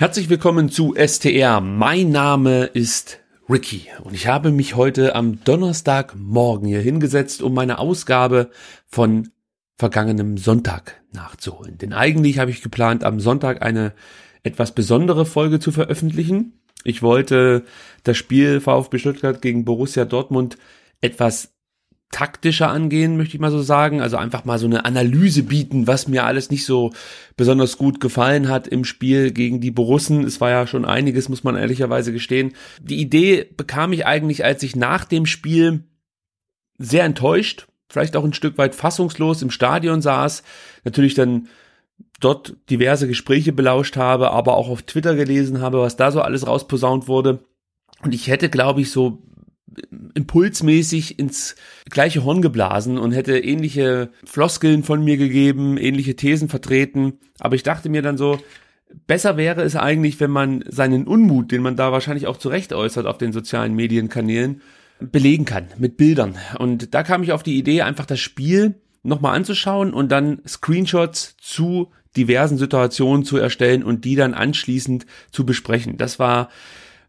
Herzlich 0.00 0.30
willkommen 0.30 0.70
zu 0.70 0.94
STR. 0.96 1.60
Mein 1.60 2.08
Name 2.08 2.64
ist 2.64 3.18
Ricky 3.50 3.88
und 4.02 4.14
ich 4.14 4.28
habe 4.28 4.50
mich 4.50 4.74
heute 4.74 5.14
am 5.14 5.44
Donnerstagmorgen 5.44 6.66
hier 6.66 6.80
hingesetzt, 6.80 7.42
um 7.42 7.52
meine 7.52 7.78
Ausgabe 7.78 8.48
von 8.86 9.28
vergangenem 9.76 10.38
Sonntag 10.38 11.02
nachzuholen. 11.12 11.76
Denn 11.76 11.92
eigentlich 11.92 12.38
habe 12.38 12.50
ich 12.50 12.62
geplant, 12.62 13.04
am 13.04 13.20
Sonntag 13.20 13.60
eine 13.60 13.92
etwas 14.42 14.74
besondere 14.74 15.26
Folge 15.26 15.60
zu 15.60 15.70
veröffentlichen. 15.70 16.54
Ich 16.82 17.02
wollte 17.02 17.66
das 18.02 18.16
Spiel 18.16 18.62
VfB 18.62 18.96
Stuttgart 19.00 19.42
gegen 19.42 19.66
Borussia 19.66 20.06
Dortmund 20.06 20.56
etwas 21.02 21.52
taktischer 22.10 22.70
angehen, 22.70 23.16
möchte 23.16 23.36
ich 23.36 23.40
mal 23.40 23.50
so 23.50 23.62
sagen. 23.62 24.00
Also 24.00 24.16
einfach 24.16 24.44
mal 24.44 24.58
so 24.58 24.66
eine 24.66 24.84
Analyse 24.84 25.44
bieten, 25.44 25.86
was 25.86 26.08
mir 26.08 26.24
alles 26.24 26.50
nicht 26.50 26.64
so 26.64 26.92
besonders 27.36 27.78
gut 27.78 28.00
gefallen 28.00 28.48
hat 28.48 28.66
im 28.66 28.84
Spiel 28.84 29.30
gegen 29.30 29.60
die 29.60 29.70
Borussen. 29.70 30.24
Es 30.24 30.40
war 30.40 30.50
ja 30.50 30.66
schon 30.66 30.84
einiges, 30.84 31.28
muss 31.28 31.44
man 31.44 31.56
ehrlicherweise 31.56 32.12
gestehen. 32.12 32.52
Die 32.80 33.00
Idee 33.00 33.46
bekam 33.56 33.92
ich 33.92 34.06
eigentlich, 34.06 34.44
als 34.44 34.62
ich 34.62 34.76
nach 34.76 35.04
dem 35.04 35.26
Spiel 35.26 35.84
sehr 36.78 37.04
enttäuscht, 37.04 37.68
vielleicht 37.88 38.16
auch 38.16 38.24
ein 38.24 38.32
Stück 38.32 38.58
weit 38.58 38.74
fassungslos 38.74 39.42
im 39.42 39.50
Stadion 39.50 40.02
saß, 40.02 40.42
natürlich 40.84 41.14
dann 41.14 41.48
dort 42.20 42.56
diverse 42.70 43.06
Gespräche 43.06 43.52
belauscht 43.52 43.96
habe, 43.96 44.30
aber 44.30 44.56
auch 44.56 44.68
auf 44.68 44.82
Twitter 44.82 45.14
gelesen 45.14 45.60
habe, 45.60 45.80
was 45.80 45.96
da 45.96 46.10
so 46.10 46.20
alles 46.20 46.46
rausposaunt 46.46 47.08
wurde. 47.08 47.44
Und 48.02 48.14
ich 48.14 48.28
hätte, 48.28 48.48
glaube 48.48 48.80
ich, 48.80 48.90
so 48.90 49.22
impulsmäßig 50.14 51.18
ins 51.18 51.56
gleiche 51.88 52.24
Horn 52.24 52.42
geblasen 52.42 52.98
und 52.98 53.12
hätte 53.12 53.38
ähnliche 53.38 54.10
Floskeln 54.24 54.82
von 54.82 55.02
mir 55.02 55.16
gegeben, 55.16 55.76
ähnliche 55.76 56.16
Thesen 56.16 56.48
vertreten. 56.48 57.18
Aber 57.38 57.54
ich 57.54 57.62
dachte 57.62 57.88
mir 57.88 58.02
dann 58.02 58.16
so, 58.16 58.38
besser 59.06 59.36
wäre 59.36 59.62
es 59.62 59.76
eigentlich, 59.76 60.20
wenn 60.20 60.30
man 60.30 60.64
seinen 60.68 61.06
Unmut, 61.06 61.52
den 61.52 61.62
man 61.62 61.76
da 61.76 61.92
wahrscheinlich 61.92 62.26
auch 62.26 62.36
zurecht 62.36 62.72
äußert 62.72 63.06
auf 63.06 63.18
den 63.18 63.32
sozialen 63.32 63.74
Medienkanälen, 63.74 64.62
belegen 65.00 65.44
kann 65.44 65.68
mit 65.78 65.96
Bildern. 65.96 66.36
Und 66.58 66.94
da 66.94 67.02
kam 67.02 67.22
ich 67.22 67.32
auf 67.32 67.42
die 67.42 67.56
Idee, 67.56 67.82
einfach 67.82 68.06
das 68.06 68.20
Spiel 68.20 68.74
nochmal 69.02 69.34
anzuschauen 69.34 69.94
und 69.94 70.12
dann 70.12 70.42
Screenshots 70.46 71.36
zu 71.38 71.90
diversen 72.16 72.58
Situationen 72.58 73.24
zu 73.24 73.36
erstellen 73.36 73.82
und 73.82 74.04
die 74.04 74.16
dann 74.16 74.34
anschließend 74.34 75.06
zu 75.30 75.46
besprechen. 75.46 75.96
Das 75.96 76.18
war 76.18 76.50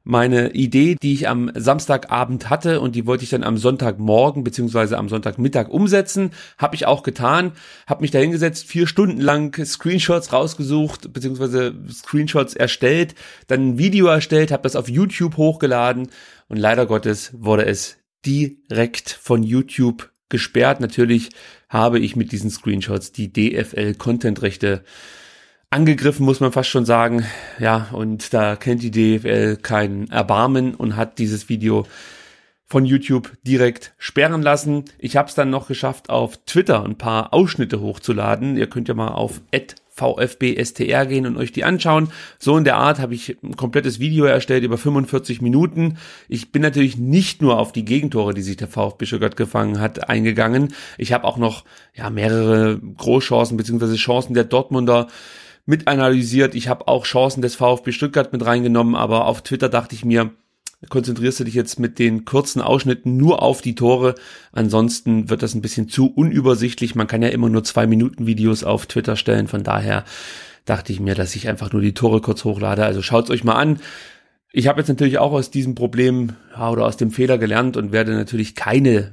meine 0.03 0.53
Idee, 0.53 0.95
die 1.01 1.13
ich 1.13 1.27
am 1.27 1.51
Samstagabend 1.55 2.49
hatte 2.49 2.81
und 2.81 2.95
die 2.95 3.05
wollte 3.05 3.23
ich 3.23 3.29
dann 3.29 3.43
am 3.43 3.57
Sonntagmorgen 3.57 4.43
beziehungsweise 4.43 4.97
am 4.97 5.09
Sonntagmittag 5.09 5.69
umsetzen. 5.69 6.31
Habe 6.57 6.75
ich 6.75 6.87
auch 6.87 7.03
getan, 7.03 7.51
habe 7.85 8.01
mich 8.01 8.11
da 8.11 8.19
hingesetzt, 8.19 8.65
vier 8.65 8.87
Stunden 8.87 9.21
lang 9.21 9.63
Screenshots 9.63 10.33
rausgesucht 10.33 11.13
beziehungsweise 11.13 11.75
Screenshots 11.91 12.55
erstellt, 12.55 13.15
dann 13.47 13.69
ein 13.69 13.77
Video 13.77 14.07
erstellt, 14.07 14.51
habe 14.51 14.63
das 14.63 14.75
auf 14.75 14.89
YouTube 14.89 15.37
hochgeladen 15.37 16.07
und 16.47 16.57
leider 16.57 16.85
Gottes 16.85 17.31
wurde 17.33 17.65
es 17.65 17.97
direkt 18.25 19.09
von 19.09 19.43
YouTube 19.43 20.11
gesperrt. 20.29 20.79
Natürlich 20.79 21.29
habe 21.69 21.99
ich 21.99 22.15
mit 22.15 22.31
diesen 22.31 22.49
Screenshots 22.49 23.11
die 23.11 23.31
DFL-Content-Rechte 23.31 24.83
angegriffen, 25.71 26.25
muss 26.25 26.41
man 26.41 26.51
fast 26.51 26.69
schon 26.69 26.85
sagen. 26.85 27.25
Ja, 27.57 27.87
und 27.93 28.33
da 28.33 28.55
kennt 28.55 28.83
die 28.83 28.91
DFL 28.91 29.55
kein 29.55 30.09
Erbarmen 30.09 30.75
und 30.75 30.97
hat 30.97 31.17
dieses 31.17 31.49
Video 31.49 31.87
von 32.67 32.85
YouTube 32.85 33.31
direkt 33.43 33.93
sperren 33.97 34.41
lassen. 34.41 34.85
Ich 34.99 35.17
habe 35.17 35.29
es 35.29 35.35
dann 35.35 35.49
noch 35.49 35.67
geschafft, 35.67 36.09
auf 36.09 36.37
Twitter 36.45 36.83
ein 36.83 36.97
paar 36.97 37.33
Ausschnitte 37.33 37.81
hochzuladen. 37.81 38.57
Ihr 38.57 38.67
könnt 38.67 38.87
ja 38.87 38.93
mal 38.93 39.09
auf 39.09 39.41
VfBSTR 39.93 41.05
gehen 41.05 41.25
und 41.25 41.37
euch 41.37 41.51
die 41.51 41.63
anschauen. 41.63 42.11
So 42.39 42.57
in 42.57 42.63
der 42.63 42.77
Art 42.77 42.99
habe 42.99 43.13
ich 43.13 43.37
ein 43.43 43.55
komplettes 43.55 43.99
Video 43.99 44.25
erstellt 44.25 44.63
über 44.63 44.77
45 44.77 45.41
Minuten. 45.41 45.97
Ich 46.27 46.51
bin 46.51 46.61
natürlich 46.61 46.97
nicht 46.97 47.41
nur 47.41 47.59
auf 47.59 47.71
die 47.71 47.85
Gegentore, 47.85 48.33
die 48.33 48.41
sich 48.41 48.57
der 48.57 48.69
VfB 48.69 49.05
Stuttgart 49.05 49.35
gefangen 49.35 49.79
hat, 49.79 50.09
eingegangen. 50.09 50.73
Ich 50.97 51.13
habe 51.13 51.25
auch 51.25 51.37
noch 51.37 51.65
ja 51.93 52.09
mehrere 52.09 52.79
Großchancen 52.79 53.57
beziehungsweise 53.57 53.95
Chancen 53.95 54.33
der 54.33 54.45
Dortmunder 54.45 55.07
mit 55.65 55.87
analysiert. 55.87 56.55
Ich 56.55 56.67
habe 56.67 56.87
auch 56.87 57.05
Chancen 57.05 57.41
des 57.41 57.55
VfB 57.55 57.91
Stuttgart 57.91 58.33
mit 58.33 58.45
reingenommen, 58.45 58.95
aber 58.95 59.25
auf 59.25 59.41
Twitter 59.41 59.69
dachte 59.69 59.95
ich 59.95 60.05
mir, 60.05 60.31
konzentrierst 60.89 61.39
du 61.39 61.43
dich 61.43 61.53
jetzt 61.53 61.79
mit 61.79 61.99
den 61.99 62.25
kurzen 62.25 62.61
Ausschnitten 62.61 63.17
nur 63.17 63.41
auf 63.41 63.61
die 63.61 63.75
Tore. 63.75 64.15
Ansonsten 64.51 65.29
wird 65.29 65.43
das 65.43 65.53
ein 65.53 65.61
bisschen 65.61 65.89
zu 65.89 66.11
unübersichtlich. 66.11 66.95
Man 66.95 67.07
kann 67.07 67.21
ja 67.21 67.29
immer 67.29 67.49
nur 67.49 67.63
zwei 67.63 67.85
Minuten 67.85 68.25
Videos 68.25 68.63
auf 68.63 68.87
Twitter 68.87 69.15
stellen. 69.15 69.47
Von 69.47 69.63
daher 69.63 70.05
dachte 70.65 70.91
ich 70.91 70.99
mir, 70.99 71.15
dass 71.15 71.35
ich 71.35 71.47
einfach 71.47 71.71
nur 71.71 71.81
die 71.81 71.93
Tore 71.93 72.21
kurz 72.21 72.43
hochlade. 72.43 72.83
Also 72.83 73.01
schaut's 73.01 73.29
euch 73.29 73.43
mal 73.43 73.55
an. 73.55 73.79
Ich 74.51 74.67
habe 74.67 74.81
jetzt 74.81 74.89
natürlich 74.89 75.17
auch 75.17 75.31
aus 75.31 75.51
diesem 75.51 75.75
Problem 75.75 76.33
ja, 76.55 76.69
oder 76.69 76.85
aus 76.85 76.97
dem 76.97 77.11
Fehler 77.11 77.37
gelernt 77.37 77.77
und 77.77 77.91
werde 77.91 78.13
natürlich 78.13 78.55
keine 78.55 79.11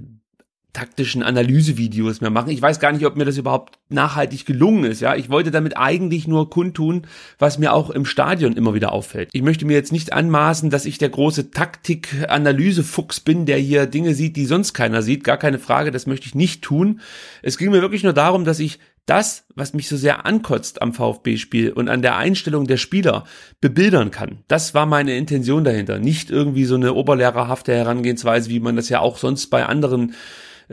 taktischen 0.72 1.22
Analysevideos 1.22 2.20
mehr 2.20 2.30
machen. 2.30 2.50
Ich 2.50 2.60
weiß 2.60 2.78
gar 2.78 2.92
nicht, 2.92 3.06
ob 3.06 3.16
mir 3.16 3.24
das 3.24 3.38
überhaupt 3.38 3.78
nachhaltig 3.88 4.44
gelungen 4.44 4.84
ist. 4.84 5.00
Ja, 5.00 5.16
ich 5.16 5.30
wollte 5.30 5.50
damit 5.50 5.76
eigentlich 5.76 6.28
nur 6.28 6.50
kundtun, 6.50 7.06
was 7.38 7.58
mir 7.58 7.72
auch 7.72 7.90
im 7.90 8.04
Stadion 8.04 8.54
immer 8.54 8.74
wieder 8.74 8.92
auffällt. 8.92 9.30
Ich 9.32 9.42
möchte 9.42 9.64
mir 9.64 9.74
jetzt 9.74 9.92
nicht 9.92 10.12
anmaßen, 10.12 10.70
dass 10.70 10.84
ich 10.84 10.98
der 10.98 11.08
große 11.08 11.50
Taktik-Analyse-Fuchs 11.50 13.20
bin, 13.20 13.46
der 13.46 13.58
hier 13.58 13.86
Dinge 13.86 14.14
sieht, 14.14 14.36
die 14.36 14.46
sonst 14.46 14.74
keiner 14.74 15.02
sieht. 15.02 15.24
Gar 15.24 15.38
keine 15.38 15.58
Frage, 15.58 15.90
das 15.90 16.06
möchte 16.06 16.26
ich 16.26 16.34
nicht 16.34 16.62
tun. 16.62 17.00
Es 17.42 17.56
ging 17.56 17.70
mir 17.70 17.82
wirklich 17.82 18.04
nur 18.04 18.12
darum, 18.12 18.44
dass 18.44 18.60
ich 18.60 18.78
das, 19.08 19.46
was 19.54 19.72
mich 19.72 19.88
so 19.88 19.96
sehr 19.96 20.26
ankotzt 20.26 20.82
am 20.82 20.92
VfB-Spiel 20.92 21.72
und 21.72 21.88
an 21.88 22.02
der 22.02 22.16
Einstellung 22.16 22.66
der 22.66 22.76
Spieler 22.76 23.24
bebildern 23.60 24.10
kann. 24.10 24.44
Das 24.48 24.74
war 24.74 24.84
meine 24.84 25.16
Intention 25.16 25.64
dahinter. 25.64 25.98
Nicht 25.98 26.30
irgendwie 26.30 26.66
so 26.66 26.74
eine 26.74 26.92
oberlehrerhafte 26.92 27.74
Herangehensweise, 27.74 28.50
wie 28.50 28.60
man 28.60 28.76
das 28.76 28.90
ja 28.90 29.00
auch 29.00 29.16
sonst 29.16 29.46
bei 29.46 29.64
anderen 29.64 30.14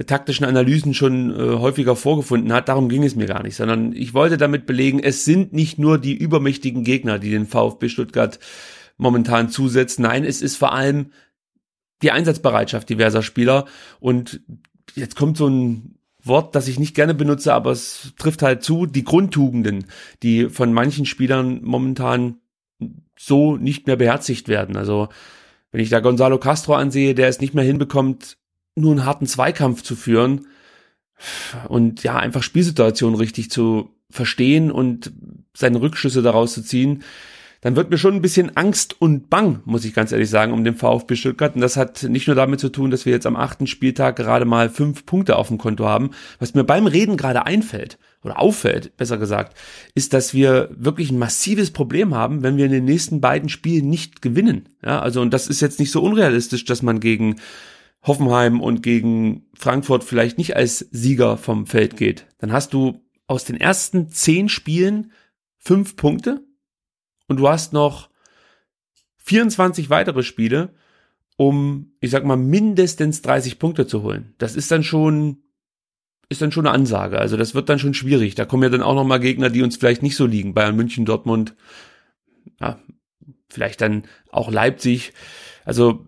taktischen 0.04 0.46
Analysen 0.46 0.94
schon 0.94 1.32
äh, 1.32 1.58
häufiger 1.58 1.96
vorgefunden 1.96 2.52
hat. 2.52 2.68
Darum 2.68 2.90
ging 2.90 3.04
es 3.04 3.16
mir 3.16 3.28
gar 3.28 3.44
nicht, 3.44 3.56
sondern 3.56 3.94
ich 3.94 4.14
wollte 4.14 4.38
damit 4.38 4.66
belegen, 4.66 5.00
es 5.00 5.24
sind 5.24 5.54
nicht 5.54 5.80
nur 5.80 5.98
die 5.98 6.14
übermächtigen 6.14 6.84
Gegner, 6.84 7.20
die 7.20 7.32
den 7.32 7.48
VfB 7.48 7.88
Stuttgart 7.88 8.40
momentan 8.98 9.50
zusetzen. 9.50 10.04
Nein, 10.04 10.26
es 10.26 10.42
ist 10.42 10.58
vor 10.58 10.74
allem 10.74 11.12
die 12.02 12.12
Einsatzbereitschaft 12.12 12.90
diverser 12.90 13.24
Spieler. 13.24 13.66
Und 14.00 14.42
jetzt 14.96 15.16
kommt 15.16 15.38
so 15.38 15.48
ein 15.48 15.96
Wort, 16.22 16.56
das 16.56 16.68
ich 16.68 16.80
nicht 16.80 16.96
gerne 16.96 17.14
benutze, 17.14 17.54
aber 17.54 17.72
es 17.72 18.14
trifft 18.18 18.42
halt 18.42 18.64
zu, 18.64 18.86
die 18.86 19.04
Grundtugenden, 19.04 19.86
die 20.24 20.50
von 20.50 20.74
manchen 20.74 21.06
Spielern 21.06 21.62
momentan 21.64 22.40
so 23.18 23.56
nicht 23.56 23.88
mehr 23.88 23.96
beherzigt 23.96 24.48
werden. 24.50 24.76
Also 24.76 25.08
wenn 25.72 25.82
ich 25.82 25.90
da 25.90 26.00
Gonzalo 26.00 26.38
Castro 26.38 26.74
ansehe, 26.76 27.16
der 27.16 27.28
es 27.28 27.40
nicht 27.40 27.54
mehr 27.54 27.64
hinbekommt, 27.64 28.38
nur 28.76 28.92
einen 28.92 29.06
harten 29.06 29.28
Zweikampf 29.28 29.82
zu 29.82 29.96
führen 29.96 30.48
und 31.70 32.04
ja, 32.04 32.18
einfach 32.18 32.44
Spielsituationen 32.44 33.18
richtig 33.18 33.50
zu 33.50 33.90
verstehen 34.10 34.72
und 34.72 35.12
seine 35.56 35.82
Rückschlüsse 35.82 36.22
daraus 36.22 36.54
zu 36.54 36.62
ziehen, 36.62 37.04
dann 37.62 37.76
wird 37.76 37.90
mir 37.90 37.98
schon 37.98 38.14
ein 38.14 38.22
bisschen 38.22 38.56
Angst 38.56 39.02
und 39.02 39.30
Bang, 39.30 39.62
muss 39.66 39.86
ich 39.86 39.96
ganz 39.96 40.12
ehrlich 40.12 40.30
sagen, 40.30 40.54
um 40.54 40.64
den 40.64 40.76
VfB 40.76 41.16
Stuttgart. 41.16 41.56
Und 41.56 41.62
das 41.62 41.78
hat 41.78 42.04
nicht 42.04 42.28
nur 42.28 42.36
damit 42.36 42.60
zu 42.60 42.70
tun, 42.70 42.92
dass 42.92 43.08
wir 43.08 43.14
jetzt 43.14 43.26
am 43.26 43.36
achten 43.36 43.66
Spieltag 43.66 44.18
gerade 44.18 44.46
mal 44.46 44.70
fünf 44.70 45.08
Punkte 45.08 45.36
auf 45.36 45.48
dem 45.48 45.58
Konto 45.58 45.86
haben. 45.86 46.12
Was 46.38 46.54
mir 46.54 46.64
beim 46.64 46.86
Reden 46.86 47.18
gerade 47.18 47.46
einfällt, 47.46 47.98
oder 48.26 48.40
auffällt, 48.40 48.98
besser 48.98 49.18
gesagt, 49.18 49.56
ist, 49.94 50.14
dass 50.14 50.34
wir 50.34 50.70
wirklich 50.76 51.12
ein 51.12 51.20
massives 51.20 51.72
Problem 51.72 52.16
haben, 52.16 52.42
wenn 52.42 52.58
wir 52.58 52.66
in 52.66 52.72
den 52.72 52.86
nächsten 52.86 53.22
beiden 53.22 53.50
Spielen 53.50 53.88
nicht 53.88 54.22
gewinnen. 54.22 54.68
Ja, 54.84 55.00
also, 55.00 55.22
und 55.22 55.32
das 55.32 55.48
ist 55.48 55.62
jetzt 55.62 55.80
nicht 55.80 55.92
so 55.92 56.02
unrealistisch, 56.02 56.66
dass 56.66 56.82
man 56.82 57.00
gegen 57.00 57.36
Hoffenheim 58.06 58.62
und 58.62 58.84
gegen 58.84 59.48
Frankfurt 59.56 60.04
vielleicht 60.04 60.38
nicht 60.38 60.56
als 60.56 60.80
Sieger 60.92 61.38
vom 61.38 61.66
Feld 61.66 61.98
geht, 61.98 62.28
dann 62.38 62.52
hast 62.52 62.74
du 62.74 63.02
aus 63.28 63.46
den 63.46 63.60
ersten 63.60 64.10
zehn 64.10 64.50
Spielen 64.50 65.12
fünf 65.58 65.96
Punkte 65.96 66.44
und 67.28 67.38
du 67.38 67.50
hast 67.50 67.74
noch 67.74 68.10
24 69.24 69.90
weitere 69.90 70.22
Spiele, 70.22 70.76
um, 71.38 71.94
ich 72.00 72.12
sag 72.12 72.24
mal, 72.24 72.38
mindestens 72.38 73.24
30 73.24 73.58
Punkte 73.58 73.88
zu 73.88 74.04
holen. 74.04 74.36
Das 74.38 74.56
ist 74.56 74.72
dann 74.72 74.84
schon, 74.84 75.40
ist 76.30 76.44
dann 76.44 76.52
schon 76.52 76.68
eine 76.68 76.76
Ansage. 76.76 77.20
Also 77.20 77.36
das 77.36 77.56
wird 77.56 77.68
dann 77.68 77.80
schon 77.80 77.96
schwierig. 77.96 78.36
Da 78.36 78.46
kommen 78.46 78.64
ja 78.64 78.70
dann 78.70 78.84
auch 78.84 78.94
noch 78.94 79.04
mal 79.04 79.20
Gegner, 79.20 79.50
die 79.50 79.64
uns 79.64 79.78
vielleicht 79.78 80.04
nicht 80.04 80.16
so 80.16 80.28
liegen. 80.28 80.54
Bayern 80.54 80.76
München, 80.76 81.06
Dortmund, 81.06 81.56
ja, 82.62 82.80
vielleicht 83.50 83.82
dann 83.82 84.04
auch 84.32 84.52
Leipzig. 84.52 85.14
Also 85.66 86.06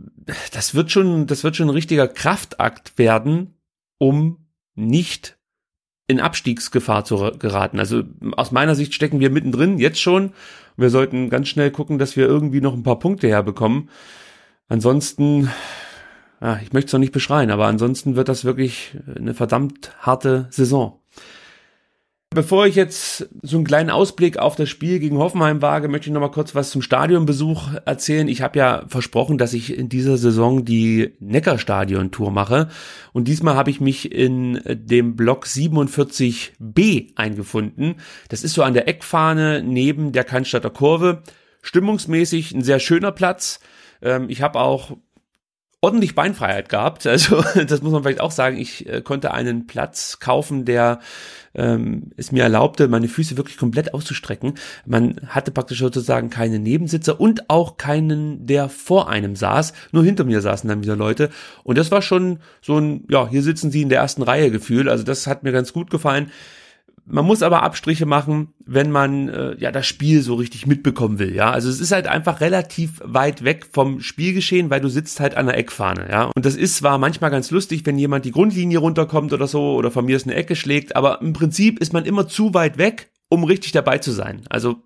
das 0.53 0.75
wird 0.75 0.91
schon, 0.91 1.27
das 1.27 1.43
wird 1.43 1.55
schon 1.55 1.67
ein 1.67 1.73
richtiger 1.73 2.07
Kraftakt 2.07 2.97
werden, 2.97 3.55
um 3.97 4.47
nicht 4.75 5.37
in 6.07 6.19
Abstiegsgefahr 6.19 7.03
zu 7.03 7.31
geraten. 7.37 7.79
Also 7.79 8.03
aus 8.37 8.51
meiner 8.51 8.75
Sicht 8.75 8.93
stecken 8.93 9.19
wir 9.19 9.29
mittendrin, 9.29 9.77
jetzt 9.77 9.99
schon. 9.99 10.31
Wir 10.77 10.89
sollten 10.89 11.29
ganz 11.29 11.47
schnell 11.49 11.71
gucken, 11.71 11.97
dass 11.97 12.15
wir 12.15 12.27
irgendwie 12.27 12.61
noch 12.61 12.73
ein 12.73 12.83
paar 12.83 12.99
Punkte 12.99 13.27
herbekommen. 13.27 13.89
Ansonsten, 14.69 15.49
ja, 16.39 16.59
ich 16.61 16.71
möchte 16.71 16.87
es 16.87 16.93
noch 16.93 16.99
nicht 16.99 17.13
beschreien, 17.13 17.51
aber 17.51 17.65
ansonsten 17.65 18.15
wird 18.15 18.29
das 18.29 18.45
wirklich 18.45 18.97
eine 19.15 19.33
verdammt 19.33 19.91
harte 19.99 20.47
Saison. 20.49 21.01
Bevor 22.37 22.67
ich 22.67 22.75
jetzt 22.75 23.27
so 23.41 23.57
einen 23.57 23.65
kleinen 23.65 23.89
Ausblick 23.89 24.37
auf 24.37 24.55
das 24.55 24.69
Spiel 24.69 24.99
gegen 24.99 25.17
Hoffenheim 25.17 25.63
wage, 25.63 25.87
möchte 25.87 26.09
ich 26.09 26.13
noch 26.13 26.21
mal 26.21 26.29
kurz 26.29 26.53
was 26.53 26.69
zum 26.69 26.83
Stadionbesuch 26.83 27.69
erzählen. 27.83 28.27
Ich 28.27 28.43
habe 28.43 28.59
ja 28.59 28.83
versprochen, 28.87 29.39
dass 29.39 29.53
ich 29.53 29.75
in 29.75 29.89
dieser 29.89 30.17
Saison 30.17 30.63
die 30.63 31.15
Neckarstadion-Tour 31.19 32.29
mache. 32.29 32.69
Und 33.11 33.27
diesmal 33.27 33.55
habe 33.55 33.71
ich 33.71 33.81
mich 33.81 34.11
in 34.11 34.61
dem 34.67 35.15
Block 35.15 35.47
47b 35.47 37.13
eingefunden. 37.15 37.95
Das 38.29 38.43
ist 38.43 38.53
so 38.53 38.61
an 38.61 38.75
der 38.75 38.87
Eckfahne 38.87 39.63
neben 39.63 40.11
der 40.11 40.23
Cannstatter 40.23 40.69
Kurve. 40.69 41.23
Stimmungsmäßig 41.63 42.51
ein 42.51 42.61
sehr 42.61 42.79
schöner 42.79 43.13
Platz. 43.13 43.61
Ähm, 43.99 44.29
ich 44.29 44.43
habe 44.43 44.59
auch 44.59 44.95
ordentlich 45.81 46.15
Beinfreiheit 46.15 46.69
gehabt. 46.69 47.05
Also 47.17 47.43
das 47.65 47.81
muss 47.81 47.91
man 47.91 48.03
vielleicht 48.03 48.21
auch 48.21 48.31
sagen. 48.31 48.57
Ich 48.57 48.87
äh, 48.87 49.01
konnte 49.01 49.33
einen 49.33 49.67
Platz 49.67 50.19
kaufen, 50.19 50.65
der 50.65 50.99
ähm, 51.55 52.11
es 52.15 52.31
mir 52.31 52.43
erlaubte, 52.43 52.87
meine 52.87 53.07
Füße 53.07 53.37
wirklich 53.37 53.57
komplett 53.57 53.93
auszustrecken. 53.93 54.53
Man 54.85 55.15
hatte 55.27 55.51
praktisch 55.51 55.79
sozusagen 55.79 56.29
keine 56.29 56.59
Nebensitzer 56.59 57.19
und 57.19 57.49
auch 57.49 57.77
keinen, 57.77 58.45
der 58.45 58.69
vor 58.69 59.09
einem 59.09 59.35
saß. 59.35 59.73
Nur 59.91 60.03
hinter 60.03 60.25
mir 60.25 60.41
saßen 60.41 60.69
dann 60.69 60.83
wieder 60.83 60.95
Leute. 60.95 61.29
Und 61.63 61.77
das 61.77 61.89
war 61.91 62.01
schon 62.01 62.39
so 62.61 62.77
ein, 62.77 63.05
ja, 63.09 63.27
hier 63.27 63.41
sitzen 63.41 63.71
sie 63.71 63.81
in 63.81 63.89
der 63.89 63.99
ersten 63.99 64.21
Reihe 64.21 64.51
Gefühl. 64.51 64.89
Also 64.89 65.03
das 65.03 65.25
hat 65.25 65.43
mir 65.43 65.51
ganz 65.51 65.73
gut 65.73 65.89
gefallen. 65.89 66.31
Man 67.09 67.25
muss 67.25 67.41
aber 67.41 67.63
Abstriche 67.63 68.05
machen, 68.05 68.49
wenn 68.65 68.91
man 68.91 69.29
äh, 69.29 69.55
ja 69.59 69.71
das 69.71 69.87
Spiel 69.87 70.21
so 70.21 70.35
richtig 70.35 70.67
mitbekommen 70.67 71.19
will, 71.19 71.33
ja. 71.33 71.51
Also 71.51 71.69
es 71.69 71.79
ist 71.79 71.93
halt 71.93 72.05
einfach 72.05 72.41
relativ 72.41 73.01
weit 73.03 73.45
weg 73.45 73.67
vom 73.71 74.01
Spielgeschehen, 74.01 74.69
weil 74.69 74.81
du 74.81 74.89
sitzt 74.89 75.21
halt 75.21 75.35
an 75.35 75.45
der 75.45 75.57
Eckfahne, 75.57 76.07
ja. 76.11 76.31
Und 76.35 76.45
das 76.45 76.55
ist 76.55 76.75
zwar 76.75 76.97
manchmal 76.97 77.31
ganz 77.31 77.49
lustig, 77.49 77.85
wenn 77.85 77.97
jemand 77.97 78.25
die 78.25 78.31
Grundlinie 78.31 78.79
runterkommt 78.79 79.31
oder 79.31 79.47
so 79.47 79.75
oder 79.75 79.89
von 79.89 80.05
mir 80.05 80.17
ist 80.17 80.27
eine 80.27 80.35
Ecke 80.35 80.57
schlägt, 80.57 80.97
aber 80.97 81.21
im 81.21 81.31
Prinzip 81.31 81.79
ist 81.79 81.93
man 81.93 82.03
immer 82.03 82.27
zu 82.27 82.53
weit 82.53 82.77
weg, 82.77 83.09
um 83.29 83.45
richtig 83.45 83.71
dabei 83.71 83.99
zu 83.99 84.11
sein. 84.11 84.41
Also 84.49 84.83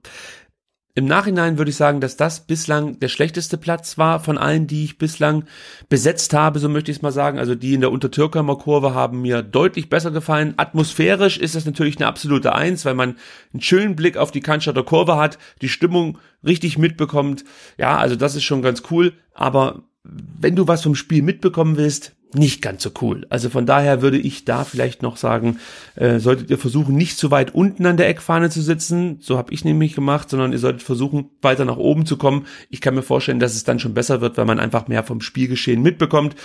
im 0.93 1.05
Nachhinein 1.05 1.57
würde 1.57 1.71
ich 1.71 1.77
sagen, 1.77 2.01
dass 2.01 2.17
das 2.17 2.41
bislang 2.41 2.99
der 2.99 3.07
schlechteste 3.07 3.57
Platz 3.57 3.97
war 3.97 4.19
von 4.19 4.37
allen, 4.37 4.67
die 4.67 4.83
ich 4.83 4.97
bislang 4.97 5.45
besetzt 5.87 6.33
habe, 6.33 6.59
so 6.59 6.67
möchte 6.67 6.91
ich 6.91 6.97
es 6.97 7.01
mal 7.01 7.11
sagen. 7.11 7.39
Also 7.39 7.55
die 7.55 7.73
in 7.73 7.81
der 7.81 7.91
Untertürkheimer 7.91 8.57
Kurve 8.57 8.93
haben 8.93 9.21
mir 9.21 9.41
deutlich 9.41 9.89
besser 9.89 10.11
gefallen. 10.11 10.53
Atmosphärisch 10.57 11.37
ist 11.37 11.55
das 11.55 11.65
natürlich 11.65 11.97
eine 11.97 12.07
absolute 12.07 12.53
Eins, 12.53 12.83
weil 12.83 12.95
man 12.95 13.15
einen 13.53 13.61
schönen 13.61 13.95
Blick 13.95 14.17
auf 14.17 14.31
die 14.31 14.41
Cannstatter 14.41 14.83
Kurve 14.83 15.15
hat, 15.15 15.37
die 15.61 15.69
Stimmung 15.69 16.17
richtig 16.45 16.77
mitbekommt. 16.77 17.45
Ja, 17.77 17.97
also 17.97 18.17
das 18.17 18.35
ist 18.35 18.43
schon 18.43 18.61
ganz 18.61 18.83
cool. 18.91 19.13
Aber 19.33 19.83
wenn 20.03 20.55
du 20.55 20.67
was 20.67 20.83
vom 20.83 20.95
Spiel 20.95 21.21
mitbekommen 21.21 21.77
willst, 21.77 22.15
nicht 22.33 22.61
ganz 22.61 22.83
so 22.83 22.91
cool. 23.01 23.25
Also 23.29 23.49
von 23.49 23.65
daher 23.65 24.01
würde 24.01 24.17
ich 24.17 24.45
da 24.45 24.63
vielleicht 24.63 25.01
noch 25.01 25.17
sagen, 25.17 25.59
äh, 25.95 26.19
solltet 26.19 26.49
ihr 26.49 26.57
versuchen, 26.57 26.95
nicht 26.95 27.17
zu 27.17 27.31
weit 27.31 27.53
unten 27.53 27.85
an 27.85 27.97
der 27.97 28.07
Eckfahne 28.09 28.49
zu 28.49 28.61
sitzen, 28.61 29.17
so 29.21 29.37
habe 29.37 29.53
ich 29.53 29.65
nämlich 29.65 29.95
gemacht, 29.95 30.29
sondern 30.29 30.51
ihr 30.51 30.59
solltet 30.59 30.83
versuchen, 30.83 31.29
weiter 31.41 31.65
nach 31.65 31.77
oben 31.77 32.05
zu 32.05 32.17
kommen. 32.17 32.47
Ich 32.69 32.81
kann 32.81 32.95
mir 32.95 33.03
vorstellen, 33.03 33.39
dass 33.39 33.55
es 33.55 33.63
dann 33.63 33.79
schon 33.79 33.93
besser 33.93 34.21
wird, 34.21 34.37
weil 34.37 34.45
man 34.45 34.59
einfach 34.59 34.87
mehr 34.87 35.03
vom 35.03 35.21
Spielgeschehen 35.21 35.81
mitbekommt. 35.81 36.35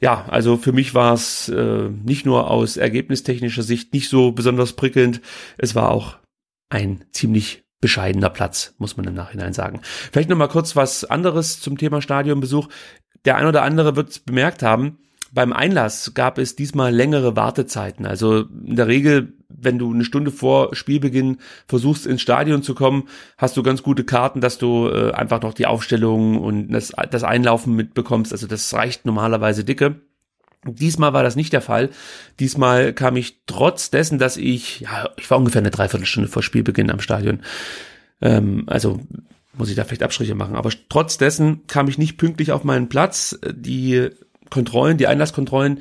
Ja, 0.00 0.26
also 0.28 0.56
für 0.56 0.72
mich 0.72 0.94
war 0.94 1.14
es 1.14 1.48
äh, 1.48 1.88
nicht 1.88 2.26
nur 2.26 2.50
aus 2.50 2.76
ergebnistechnischer 2.76 3.62
Sicht 3.62 3.94
nicht 3.94 4.08
so 4.08 4.32
besonders 4.32 4.74
prickelnd, 4.74 5.20
es 5.56 5.74
war 5.74 5.90
auch 5.90 6.16
ein 6.68 7.04
ziemlich 7.12 7.64
bescheidener 7.80 8.30
Platz, 8.30 8.74
muss 8.78 8.96
man 8.96 9.06
im 9.06 9.14
Nachhinein 9.14 9.52
sagen. 9.52 9.80
Vielleicht 10.12 10.28
noch 10.28 10.36
mal 10.36 10.48
kurz 10.48 10.76
was 10.76 11.04
anderes 11.04 11.60
zum 11.60 11.78
Thema 11.78 12.02
Stadionbesuch. 12.02 12.68
Der 13.24 13.36
ein 13.36 13.46
oder 13.46 13.62
andere 13.62 13.96
wird 13.96 14.10
es 14.10 14.18
bemerkt 14.18 14.62
haben, 14.62 14.98
beim 15.32 15.52
Einlass 15.52 16.12
gab 16.14 16.38
es 16.38 16.56
diesmal 16.56 16.94
längere 16.94 17.36
Wartezeiten. 17.36 18.06
Also 18.06 18.44
in 18.64 18.76
der 18.76 18.86
Regel, 18.86 19.34
wenn 19.48 19.78
du 19.78 19.92
eine 19.92 20.04
Stunde 20.04 20.30
vor 20.30 20.74
Spielbeginn 20.74 21.38
versuchst 21.66 22.06
ins 22.06 22.22
Stadion 22.22 22.62
zu 22.62 22.74
kommen, 22.74 23.08
hast 23.36 23.56
du 23.56 23.62
ganz 23.62 23.82
gute 23.82 24.04
Karten, 24.04 24.40
dass 24.40 24.58
du 24.58 24.88
äh, 24.88 25.12
einfach 25.12 25.42
noch 25.42 25.54
die 25.54 25.66
Aufstellung 25.66 26.40
und 26.40 26.72
das, 26.72 26.92
das 27.10 27.24
Einlaufen 27.24 27.74
mitbekommst. 27.74 28.32
Also 28.32 28.46
das 28.46 28.72
reicht 28.74 29.06
normalerweise 29.06 29.64
dicke. 29.64 30.00
Diesmal 30.64 31.12
war 31.12 31.22
das 31.22 31.36
nicht 31.36 31.52
der 31.52 31.60
Fall. 31.60 31.90
Diesmal 32.40 32.92
kam 32.92 33.16
ich 33.16 33.42
trotz 33.46 33.90
dessen, 33.90 34.18
dass 34.18 34.36
ich, 34.36 34.80
ja, 34.80 35.10
ich 35.16 35.30
war 35.30 35.38
ungefähr 35.38 35.60
eine 35.60 35.70
Dreiviertelstunde 35.70 36.28
vor 36.28 36.42
Spielbeginn 36.42 36.90
am 36.90 37.00
Stadion. 37.00 37.40
Ähm, 38.20 38.64
also 38.66 39.00
muss 39.58 39.70
ich 39.70 39.76
da 39.76 39.84
vielleicht 39.84 40.02
Abstriche 40.02 40.34
machen. 40.34 40.56
Aber 40.56 40.70
trotz 40.88 41.18
dessen 41.18 41.66
kam 41.66 41.88
ich 41.88 41.98
nicht 41.98 42.18
pünktlich 42.18 42.52
auf 42.52 42.64
meinen 42.64 42.88
Platz. 42.88 43.38
Die 43.54 44.10
Kontrollen, 44.50 44.96
die 44.96 45.06
Einlasskontrollen 45.06 45.80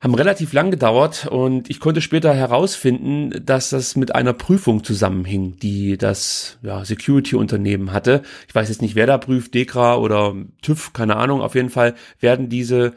haben 0.00 0.14
relativ 0.14 0.52
lang 0.52 0.70
gedauert 0.70 1.26
und 1.26 1.68
ich 1.68 1.80
konnte 1.80 2.00
später 2.00 2.32
herausfinden, 2.32 3.44
dass 3.44 3.70
das 3.70 3.96
mit 3.96 4.14
einer 4.14 4.32
Prüfung 4.32 4.84
zusammenhing, 4.84 5.56
die 5.58 5.98
das 5.98 6.58
ja, 6.62 6.84
Security-Unternehmen 6.84 7.92
hatte. 7.92 8.22
Ich 8.46 8.54
weiß 8.54 8.68
jetzt 8.68 8.80
nicht, 8.80 8.94
wer 8.94 9.06
da 9.06 9.18
prüft, 9.18 9.54
Dekra 9.54 9.96
oder 9.96 10.36
TÜV, 10.62 10.92
keine 10.92 11.16
Ahnung. 11.16 11.40
Auf 11.40 11.56
jeden 11.56 11.70
Fall 11.70 11.94
werden 12.20 12.48
diese 12.48 12.94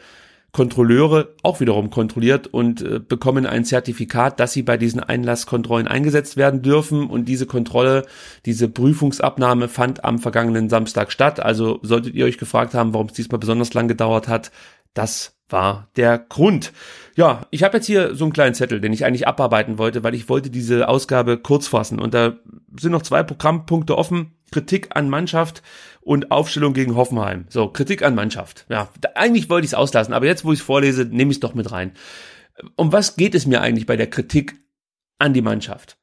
Kontrolleure 0.51 1.33
auch 1.43 1.61
wiederum 1.61 1.89
kontrolliert 1.89 2.47
und 2.47 2.81
äh, 2.81 2.99
bekommen 2.99 3.45
ein 3.45 3.63
Zertifikat, 3.63 4.39
dass 4.39 4.51
sie 4.51 4.63
bei 4.63 4.77
diesen 4.77 4.99
Einlasskontrollen 4.99 5.87
eingesetzt 5.87 6.35
werden 6.35 6.61
dürfen. 6.61 7.09
Und 7.09 7.25
diese 7.25 7.45
Kontrolle, 7.45 8.05
diese 8.45 8.67
Prüfungsabnahme 8.67 9.69
fand 9.69 10.03
am 10.03 10.19
vergangenen 10.19 10.69
Samstag 10.69 11.11
statt. 11.11 11.39
Also 11.39 11.79
solltet 11.83 12.15
ihr 12.15 12.25
euch 12.25 12.37
gefragt 12.37 12.73
haben, 12.73 12.93
warum 12.93 13.07
es 13.07 13.13
diesmal 13.13 13.39
besonders 13.39 13.73
lang 13.73 13.87
gedauert 13.87 14.27
hat, 14.27 14.51
das 14.93 15.37
war 15.51 15.89
der 15.95 16.17
Grund. 16.17 16.73
Ja, 17.15 17.47
ich 17.51 17.63
habe 17.63 17.77
jetzt 17.77 17.85
hier 17.87 18.15
so 18.15 18.25
einen 18.25 18.33
kleinen 18.33 18.55
Zettel, 18.55 18.79
den 18.79 18.93
ich 18.93 19.05
eigentlich 19.05 19.27
abarbeiten 19.27 19.77
wollte, 19.77 20.03
weil 20.03 20.15
ich 20.15 20.29
wollte 20.29 20.49
diese 20.49 20.87
Ausgabe 20.87 21.37
kurz 21.37 21.67
fassen. 21.67 21.99
Und 21.99 22.13
da 22.13 22.37
sind 22.79 22.91
noch 22.91 23.01
zwei 23.01 23.23
Programmpunkte 23.23 23.97
offen. 23.97 24.33
Kritik 24.51 24.95
an 24.95 25.09
Mannschaft 25.09 25.61
und 26.01 26.31
Aufstellung 26.31 26.73
gegen 26.73 26.95
Hoffenheim. 26.95 27.45
So, 27.49 27.69
Kritik 27.69 28.03
an 28.03 28.15
Mannschaft. 28.15 28.65
Ja, 28.69 28.89
eigentlich 29.15 29.49
wollte 29.49 29.65
ich 29.65 29.71
es 29.71 29.77
auslassen, 29.77 30.13
aber 30.13 30.25
jetzt, 30.25 30.43
wo 30.43 30.51
ich 30.51 30.59
es 30.59 30.65
vorlese, 30.65 31.05
nehme 31.05 31.31
ich 31.31 31.37
es 31.37 31.41
doch 31.41 31.53
mit 31.53 31.71
rein. 31.71 31.93
Um 32.75 32.91
was 32.91 33.15
geht 33.15 33.33
es 33.33 33.45
mir 33.45 33.61
eigentlich 33.61 33.85
bei 33.85 33.95
der 33.95 34.09
Kritik 34.09 34.55
an 35.19 35.33
die 35.33 35.41
Mannschaft? 35.41 35.97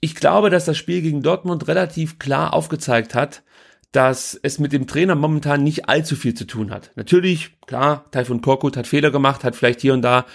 Ich 0.00 0.14
glaube, 0.14 0.50
dass 0.50 0.64
das 0.64 0.76
Spiel 0.76 1.02
gegen 1.02 1.22
Dortmund 1.22 1.68
relativ 1.68 2.18
klar 2.18 2.54
aufgezeigt 2.54 3.14
hat, 3.14 3.42
dass 3.92 4.38
es 4.42 4.58
mit 4.58 4.72
dem 4.72 4.86
Trainer 4.86 5.14
momentan 5.14 5.62
nicht 5.64 5.88
allzu 5.88 6.14
viel 6.14 6.34
zu 6.34 6.46
tun 6.46 6.70
hat. 6.70 6.92
Natürlich, 6.96 7.56
klar, 7.66 8.04
Taifun 8.10 8.42
Korkut 8.42 8.76
hat 8.76 8.86
Fehler 8.86 9.10
gemacht, 9.10 9.44
hat 9.44 9.56
vielleicht 9.56 9.80
hier 9.80 9.94
und 9.94 10.02
da 10.02 10.26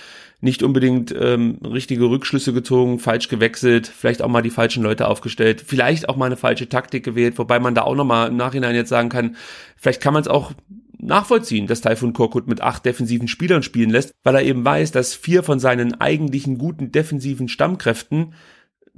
nicht 0.41 0.61
unbedingt 0.61 1.15
ähm, 1.17 1.59
richtige 1.63 2.09
Rückschlüsse 2.09 2.51
gezogen, 2.51 2.99
falsch 2.99 3.29
gewechselt, 3.29 3.87
vielleicht 3.87 4.21
auch 4.21 4.27
mal 4.27 4.41
die 4.41 4.49
falschen 4.49 4.83
Leute 4.83 5.07
aufgestellt, 5.07 5.63
vielleicht 5.65 6.09
auch 6.09 6.17
mal 6.17 6.25
eine 6.25 6.35
falsche 6.35 6.67
Taktik 6.67 7.05
gewählt, 7.05 7.37
wobei 7.37 7.59
man 7.59 7.75
da 7.75 7.83
auch 7.83 7.95
nochmal 7.95 8.27
im 8.27 8.35
Nachhinein 8.35 8.75
jetzt 8.75 8.89
sagen 8.89 9.07
kann, 9.07 9.37
vielleicht 9.77 10.01
kann 10.01 10.13
man 10.13 10.21
es 10.21 10.27
auch 10.27 10.51
nachvollziehen, 10.99 11.67
dass 11.67 11.79
Taifun 11.79 12.11
Korkut 12.11 12.47
mit 12.47 12.61
acht 12.61 12.85
defensiven 12.85 13.29
Spielern 13.29 13.63
spielen 13.63 13.89
lässt, 13.89 14.11
weil 14.23 14.35
er 14.35 14.43
eben 14.43 14.65
weiß, 14.65 14.91
dass 14.91 15.13
vier 15.13 15.43
von 15.43 15.59
seinen 15.59 15.99
eigentlichen 16.01 16.57
guten 16.57 16.91
defensiven 16.91 17.47
Stammkräften 17.47 18.33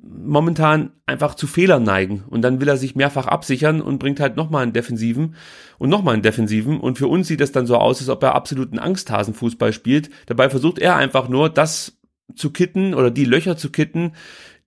momentan 0.02 0.92
einfach 1.06 1.36
zu 1.36 1.48
Fehlern 1.48 1.84
neigen. 1.84 2.24
Und 2.28 2.42
dann 2.42 2.60
will 2.60 2.68
er 2.68 2.78
sich 2.78 2.96
mehrfach 2.96 3.28
absichern 3.28 3.82
und 3.82 4.00
bringt 4.00 4.20
halt 4.20 4.36
nochmal 4.36 4.64
einen 4.64 4.74
Defensiven 4.74 5.36
und 5.78 5.90
nochmal 5.90 6.14
einen 6.14 6.24
Defensiven. 6.24 6.80
Und 6.80 6.98
für 6.98 7.08
uns 7.08 7.28
sieht 7.28 7.42
es 7.42 7.52
dann 7.52 7.66
so 7.66 7.78
aus, 7.78 8.00
als 8.00 8.10
ob 8.10 8.22
er 8.24 8.36
absoluten 8.36 8.80
Angsthasenfußball 8.80 9.74
spielt. 9.74 10.10
Dabei 10.26 10.50
versucht 10.50 10.80
er 10.80 10.96
einfach 10.96 11.30
nur, 11.30 11.50
das 11.50 11.98
zu 12.36 12.52
kitten 12.52 12.94
oder 12.94 13.12
die 13.12 13.26
Löcher 13.26 13.56
zu 13.56 13.70
kitten, 13.70 14.14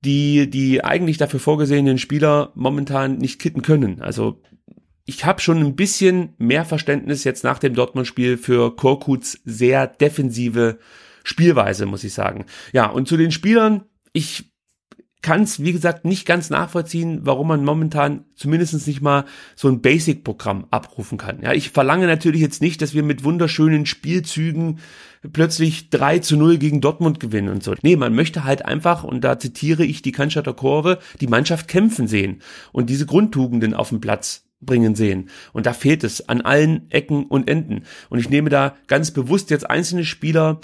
die 0.04 0.48
die 0.48 0.84
eigentlich 0.84 1.18
dafür 1.18 1.40
vorgesehenen 1.40 1.98
Spieler 1.98 2.52
momentan 2.54 3.18
nicht 3.18 3.40
kitten 3.40 3.62
können. 3.62 4.00
Also 4.00 4.40
ich 5.04 5.24
habe 5.24 5.40
schon 5.40 5.58
ein 5.58 5.74
bisschen 5.74 6.34
mehr 6.38 6.64
Verständnis 6.64 7.24
jetzt 7.24 7.42
nach 7.42 7.58
dem 7.58 7.74
Dortmund-Spiel 7.74 8.36
für 8.36 8.76
Korkuts 8.76 9.40
sehr 9.44 9.86
defensive 9.86 10.78
Spielweise, 11.24 11.86
muss 11.86 12.04
ich 12.04 12.14
sagen. 12.14 12.46
Ja, 12.72 12.86
und 12.86 13.08
zu 13.08 13.16
den 13.16 13.30
Spielern, 13.30 13.84
ich 14.12 14.47
kann 15.20 15.42
es, 15.42 15.62
wie 15.62 15.72
gesagt, 15.72 16.04
nicht 16.04 16.26
ganz 16.26 16.48
nachvollziehen, 16.48 17.20
warum 17.22 17.48
man 17.48 17.64
momentan 17.64 18.24
zumindest 18.36 18.86
nicht 18.86 19.00
mal 19.00 19.24
so 19.56 19.68
ein 19.68 19.80
Basic-Programm 19.80 20.66
abrufen 20.70 21.18
kann. 21.18 21.42
Ja, 21.42 21.52
ich 21.52 21.70
verlange 21.70 22.06
natürlich 22.06 22.40
jetzt 22.40 22.62
nicht, 22.62 22.80
dass 22.82 22.94
wir 22.94 23.02
mit 23.02 23.24
wunderschönen 23.24 23.84
Spielzügen 23.84 24.78
plötzlich 25.32 25.90
3 25.90 26.20
zu 26.20 26.36
0 26.36 26.58
gegen 26.58 26.80
Dortmund 26.80 27.18
gewinnen 27.18 27.48
und 27.48 27.64
so. 27.64 27.74
Nee, 27.82 27.96
man 27.96 28.14
möchte 28.14 28.44
halt 28.44 28.64
einfach, 28.64 29.02
und 29.02 29.22
da 29.22 29.38
zitiere 29.38 29.84
ich 29.84 30.02
die 30.02 30.12
Cannstatter 30.12 30.54
Kurve, 30.54 30.98
die 31.20 31.26
Mannschaft 31.26 31.66
kämpfen 31.66 32.06
sehen 32.06 32.40
und 32.72 32.88
diese 32.88 33.06
Grundtugenden 33.06 33.74
auf 33.74 33.88
den 33.88 34.00
Platz 34.00 34.44
bringen 34.60 34.94
sehen. 34.94 35.30
Und 35.52 35.66
da 35.66 35.72
fehlt 35.72 36.04
es 36.04 36.28
an 36.28 36.40
allen 36.40 36.90
Ecken 36.90 37.26
und 37.26 37.48
Enden. 37.48 37.84
Und 38.08 38.18
ich 38.18 38.30
nehme 38.30 38.50
da 38.50 38.76
ganz 38.86 39.10
bewusst 39.10 39.50
jetzt 39.50 39.68
einzelne 39.68 40.04
Spieler, 40.04 40.60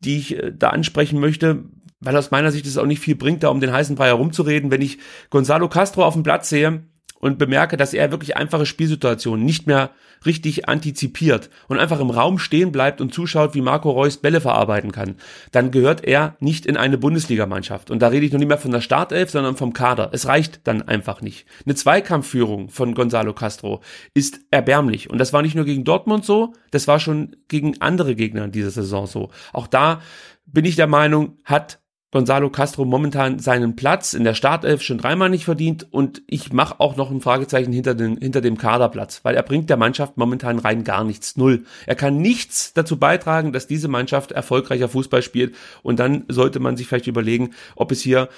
die 0.00 0.18
ich 0.18 0.36
äh, 0.36 0.52
da 0.56 0.70
ansprechen 0.70 1.20
möchte, 1.20 1.64
weil 2.00 2.16
aus 2.16 2.30
meiner 2.30 2.52
Sicht 2.52 2.66
es 2.66 2.78
auch 2.78 2.86
nicht 2.86 3.00
viel 3.00 3.16
bringt, 3.16 3.42
da 3.42 3.48
um 3.48 3.60
den 3.60 3.72
heißen 3.72 3.96
Brei 3.96 4.06
herumzureden. 4.06 4.70
Wenn 4.70 4.82
ich 4.82 4.98
Gonzalo 5.30 5.68
Castro 5.68 6.04
auf 6.04 6.14
dem 6.14 6.22
Platz 6.22 6.48
sehe, 6.48 6.82
und 7.18 7.38
bemerke, 7.38 7.76
dass 7.76 7.94
er 7.94 8.10
wirklich 8.10 8.36
einfache 8.36 8.66
Spielsituationen 8.66 9.44
nicht 9.44 9.66
mehr 9.66 9.90
richtig 10.24 10.68
antizipiert 10.68 11.50
und 11.68 11.78
einfach 11.78 12.00
im 12.00 12.10
Raum 12.10 12.38
stehen 12.38 12.72
bleibt 12.72 13.00
und 13.00 13.12
zuschaut, 13.12 13.54
wie 13.54 13.60
Marco 13.60 13.90
Reus 13.90 14.18
Bälle 14.18 14.40
verarbeiten 14.40 14.92
kann, 14.92 15.16
dann 15.52 15.70
gehört 15.70 16.04
er 16.04 16.36
nicht 16.40 16.66
in 16.66 16.76
eine 16.76 16.98
Bundesligamannschaft. 16.98 17.90
Und 17.90 18.00
da 18.00 18.08
rede 18.08 18.26
ich 18.26 18.32
noch 18.32 18.38
nicht 18.38 18.48
mehr 18.48 18.58
von 18.58 18.70
der 18.70 18.80
Startelf, 18.80 19.30
sondern 19.30 19.56
vom 19.56 19.72
Kader. 19.72 20.10
Es 20.12 20.26
reicht 20.26 20.66
dann 20.66 20.82
einfach 20.82 21.20
nicht. 21.20 21.46
Eine 21.64 21.74
Zweikampfführung 21.74 22.70
von 22.70 22.94
Gonzalo 22.94 23.34
Castro 23.34 23.82
ist 24.14 24.40
erbärmlich. 24.50 25.10
Und 25.10 25.18
das 25.18 25.32
war 25.32 25.42
nicht 25.42 25.54
nur 25.54 25.64
gegen 25.64 25.84
Dortmund 25.84 26.24
so, 26.24 26.52
das 26.70 26.88
war 26.88 27.00
schon 27.00 27.36
gegen 27.48 27.80
andere 27.80 28.14
Gegner 28.14 28.44
in 28.44 28.52
dieser 28.52 28.70
Saison 28.70 29.06
so. 29.06 29.30
Auch 29.52 29.66
da 29.66 30.00
bin 30.46 30.64
ich 30.64 30.76
der 30.76 30.86
Meinung, 30.86 31.38
hat 31.44 31.80
Gonzalo 32.16 32.48
Castro 32.48 32.86
momentan 32.86 33.40
seinen 33.40 33.76
Platz 33.76 34.14
in 34.14 34.24
der 34.24 34.32
Startelf 34.32 34.80
schon 34.80 34.96
dreimal 34.96 35.28
nicht 35.28 35.44
verdient 35.44 35.86
und 35.90 36.22
ich 36.26 36.50
mache 36.50 36.80
auch 36.80 36.96
noch 36.96 37.10
ein 37.10 37.20
Fragezeichen 37.20 37.74
hinter, 37.74 37.94
den, 37.94 38.16
hinter 38.16 38.40
dem 38.40 38.56
Kaderplatz, 38.56 39.20
weil 39.22 39.34
er 39.34 39.42
bringt 39.42 39.68
der 39.68 39.76
Mannschaft 39.76 40.16
momentan 40.16 40.58
rein 40.58 40.82
gar 40.82 41.04
nichts, 41.04 41.36
null. 41.36 41.64
Er 41.84 41.94
kann 41.94 42.16
nichts 42.16 42.72
dazu 42.72 42.96
beitragen, 42.98 43.52
dass 43.52 43.66
diese 43.66 43.88
Mannschaft 43.88 44.32
erfolgreicher 44.32 44.88
Fußball 44.88 45.20
spielt 45.20 45.56
und 45.82 45.98
dann 45.98 46.24
sollte 46.28 46.58
man 46.58 46.78
sich 46.78 46.86
vielleicht 46.86 47.06
überlegen, 47.06 47.50
ob 47.74 47.92
es 47.92 48.00
hier 48.00 48.30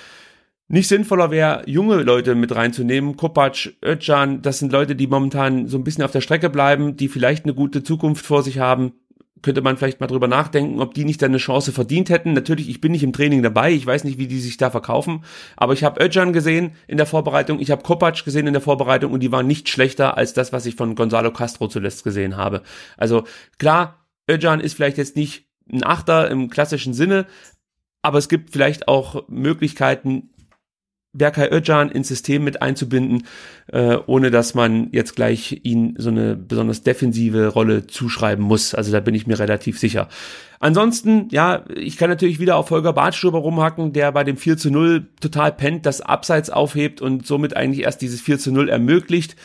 nicht 0.67 0.89
sinnvoller 0.89 1.31
wäre, 1.31 1.63
junge 1.67 2.03
Leute 2.03 2.35
mit 2.35 2.53
reinzunehmen. 2.57 3.17
Kopac, 3.17 3.75
Özcan, 3.81 4.43
das 4.43 4.59
sind 4.59 4.73
Leute, 4.73 4.97
die 4.97 5.07
momentan 5.07 5.69
so 5.69 5.79
ein 5.79 5.85
bisschen 5.85 6.03
auf 6.03 6.11
der 6.11 6.21
Strecke 6.21 6.51
bleiben, 6.51 6.97
die 6.97 7.07
vielleicht 7.07 7.45
eine 7.45 7.55
gute 7.55 7.85
Zukunft 7.85 8.27
vor 8.27 8.43
sich 8.43 8.59
haben 8.59 8.95
könnte 9.43 9.61
man 9.61 9.77
vielleicht 9.77 10.01
mal 10.01 10.07
drüber 10.07 10.29
nachdenken, 10.29 10.81
ob 10.81 10.95
die 10.95 11.05
nicht 11.05 11.23
eine 11.23 11.39
Chance 11.39 11.73
verdient 11.73 12.11
hätten. 12.11 12.33
Natürlich, 12.33 12.69
ich 12.69 12.81
bin 12.81 12.93
nicht 12.93 13.03
im 13.03 13.13
Training 13.13 13.43
dabei, 13.43 13.73
ich 13.73 13.87
weiß 13.87 14.05
nicht, 14.05 14.19
wie 14.19 14.27
die 14.27 14.41
sich 14.41 14.57
da 14.57 14.71
verkaufen, 14.71 15.25
aber 15.57 15.73
ich 15.73 15.85
habe 15.85 16.05
Özcan 16.05 16.33
gesehen 16.33 16.73
in 16.87 16.97
der 16.97 17.07
Vorbereitung, 17.07 17.61
ich 17.61 17.71
habe 17.71 17.83
Kopac 17.83 18.25
gesehen 18.25 18.47
in 18.47 18.53
der 18.53 18.63
Vorbereitung 18.63 19.13
und 19.13 19.21
die 19.21 19.33
waren 19.33 19.47
nicht 19.47 19.69
schlechter 19.69 20.17
als 20.17 20.33
das, 20.33 20.53
was 20.53 20.67
ich 20.67 20.75
von 20.75 20.95
Gonzalo 20.95 21.33
Castro 21.33 21.69
zuletzt 21.69 22.05
gesehen 22.05 22.37
habe. 22.37 22.63
Also 22.97 23.25
klar, 23.59 24.07
Özcan 24.31 24.61
ist 24.61 24.75
vielleicht 24.75 24.99
jetzt 24.99 25.17
nicht 25.17 25.47
ein 25.71 25.85
Achter 25.85 26.31
im 26.31 26.51
klassischen 26.51 26.95
Sinne, 26.95 27.27
aber 28.03 28.19
es 28.19 28.29
gibt 28.29 28.51
vielleicht 28.51 28.89
auch 28.89 29.29
Möglichkeiten, 29.29 30.31
Berkay 31.19 31.51
Özcan 31.51 31.91
ins 31.91 32.09
System 32.09 32.45
mit 32.45 32.63
einzubinden, 32.63 33.27
äh, 33.67 33.97
ohne 34.07 34.31
dass 34.31 34.55
man 34.55 34.89
jetzt 34.93 35.17
gleich 35.17 35.61
ihn 35.65 35.95
so 35.99 36.11
eine 36.11 36.37
besonders 36.37 36.83
defensive 36.83 37.49
Rolle 37.49 37.87
zuschreiben 37.87 38.45
muss. 38.45 38.75
Also 38.75 38.93
da 38.93 39.01
bin 39.01 39.15
ich 39.15 39.27
mir 39.27 39.39
relativ 39.39 39.79
sicher. 39.79 40.09
Ansonsten, 40.61 41.29
ja, 41.31 41.65
ich 41.75 41.97
kann 41.99 42.11
natürlich 42.11 42.41
wieder 42.41 42.57
auf 42.57 42.71
Holger 42.71 42.93
Bartstuber 42.93 43.39
rumhacken, 43.39 43.93
der 43.93 44.11
bei 44.13 44.25
dem 44.25 44.37
4 44.37 44.57
zu 44.57 44.71
0 44.71 45.07
total 45.21 45.53
pennt, 45.53 45.87
das 45.87 46.01
Abseits 46.01 46.51
aufhebt 46.51 47.01
und 47.01 47.27
somit 47.27 47.57
eigentlich 47.57 47.85
erst 47.85 48.03
dieses 48.03 48.21
4 48.21 48.39
zu 48.39 48.51
0 48.51 48.69
ermöglicht. 48.69 49.37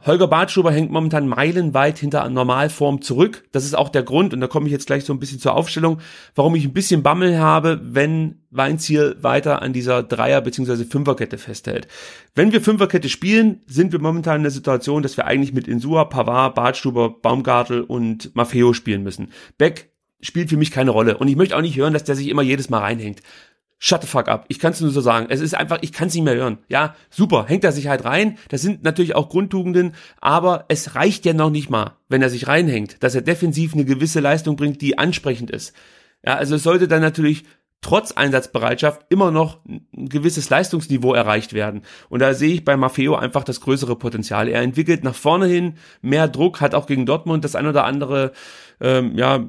Holger 0.00 0.26
Bartschuber 0.26 0.72
hängt 0.72 0.90
momentan 0.90 1.28
meilenweit 1.28 1.98
hinter 1.98 2.26
Normalform 2.28 3.02
zurück. 3.02 3.44
Das 3.52 3.64
ist 3.64 3.74
auch 3.74 3.90
der 3.90 4.02
Grund, 4.02 4.32
und 4.32 4.40
da 4.40 4.46
komme 4.46 4.66
ich 4.66 4.72
jetzt 4.72 4.86
gleich 4.86 5.04
so 5.04 5.12
ein 5.12 5.20
bisschen 5.20 5.38
zur 5.38 5.54
Aufstellung, 5.54 6.00
warum 6.34 6.54
ich 6.54 6.64
ein 6.64 6.72
bisschen 6.72 7.02
Bammel 7.02 7.38
habe, 7.38 7.78
wenn 7.82 8.40
Weinziel 8.50 9.16
weiter 9.20 9.60
an 9.60 9.74
dieser 9.74 10.02
Dreier- 10.02 10.40
bzw. 10.40 10.84
Fünferkette 10.84 11.36
festhält. 11.36 11.88
Wenn 12.34 12.52
wir 12.52 12.62
Fünferkette 12.62 13.10
spielen, 13.10 13.60
sind 13.66 13.92
wir 13.92 14.00
momentan 14.00 14.36
in 14.36 14.42
der 14.44 14.50
Situation, 14.50 15.02
dass 15.02 15.18
wir 15.18 15.26
eigentlich 15.26 15.52
mit 15.52 15.68
Insua, 15.68 16.06
Pavard, 16.06 16.54
Bartstuber, 16.54 17.10
Baumgartel 17.10 17.82
und 17.82 18.34
Maffeo 18.34 18.72
spielen 18.72 19.02
müssen. 19.02 19.30
Beck 19.58 19.90
spielt 20.22 20.48
für 20.48 20.56
mich 20.56 20.70
keine 20.70 20.90
Rolle. 20.90 21.18
Und 21.18 21.28
ich 21.28 21.36
möchte 21.36 21.56
auch 21.56 21.62
nicht 21.62 21.76
hören, 21.76 21.92
dass 21.92 22.04
der 22.04 22.16
sich 22.16 22.28
immer 22.28 22.42
jedes 22.42 22.70
Mal 22.70 22.78
reinhängt 22.78 23.20
shut 23.84 24.00
the 24.00 24.06
fuck 24.06 24.28
up. 24.28 24.44
Ich 24.46 24.60
kann 24.60 24.70
es 24.70 24.80
nur 24.80 24.92
so 24.92 25.00
sagen. 25.00 25.26
Es 25.28 25.40
ist 25.40 25.56
einfach, 25.56 25.78
ich 25.80 25.92
kann 25.92 26.06
es 26.06 26.14
nicht 26.14 26.22
mehr 26.22 26.36
hören. 26.36 26.58
Ja, 26.68 26.94
super, 27.10 27.46
hängt 27.48 27.64
er 27.64 27.72
sich 27.72 27.88
halt 27.88 28.04
rein. 28.04 28.38
Das 28.48 28.62
sind 28.62 28.84
natürlich 28.84 29.16
auch 29.16 29.28
Grundtugenden, 29.28 29.94
aber 30.20 30.66
es 30.68 30.94
reicht 30.94 31.24
ja 31.24 31.32
noch 31.32 31.50
nicht 31.50 31.68
mal, 31.68 31.96
wenn 32.08 32.22
er 32.22 32.30
sich 32.30 32.46
reinhängt, 32.46 33.02
dass 33.02 33.16
er 33.16 33.22
defensiv 33.22 33.74
eine 33.74 33.84
gewisse 33.84 34.20
Leistung 34.20 34.54
bringt, 34.54 34.80
die 34.82 34.98
ansprechend 34.98 35.50
ist. 35.50 35.74
Ja, 36.24 36.36
also 36.36 36.54
es 36.54 36.62
sollte 36.62 36.86
dann 36.86 37.00
natürlich 37.00 37.42
trotz 37.80 38.12
Einsatzbereitschaft 38.12 39.02
immer 39.08 39.32
noch 39.32 39.58
ein 39.66 40.08
gewisses 40.08 40.48
Leistungsniveau 40.48 41.14
erreicht 41.14 41.52
werden. 41.52 41.82
Und 42.08 42.20
da 42.20 42.34
sehe 42.34 42.54
ich 42.54 42.64
bei 42.64 42.76
Maffeo 42.76 43.16
einfach 43.16 43.42
das 43.42 43.60
größere 43.60 43.96
Potenzial. 43.96 44.46
Er 44.46 44.62
entwickelt 44.62 45.02
nach 45.02 45.16
vorne 45.16 45.46
hin 45.46 45.74
mehr 46.02 46.28
Druck, 46.28 46.60
hat 46.60 46.76
auch 46.76 46.86
gegen 46.86 47.04
Dortmund 47.04 47.42
das 47.44 47.56
ein 47.56 47.66
oder 47.66 47.84
andere 47.84 48.30
ähm, 48.80 49.18
ja, 49.18 49.44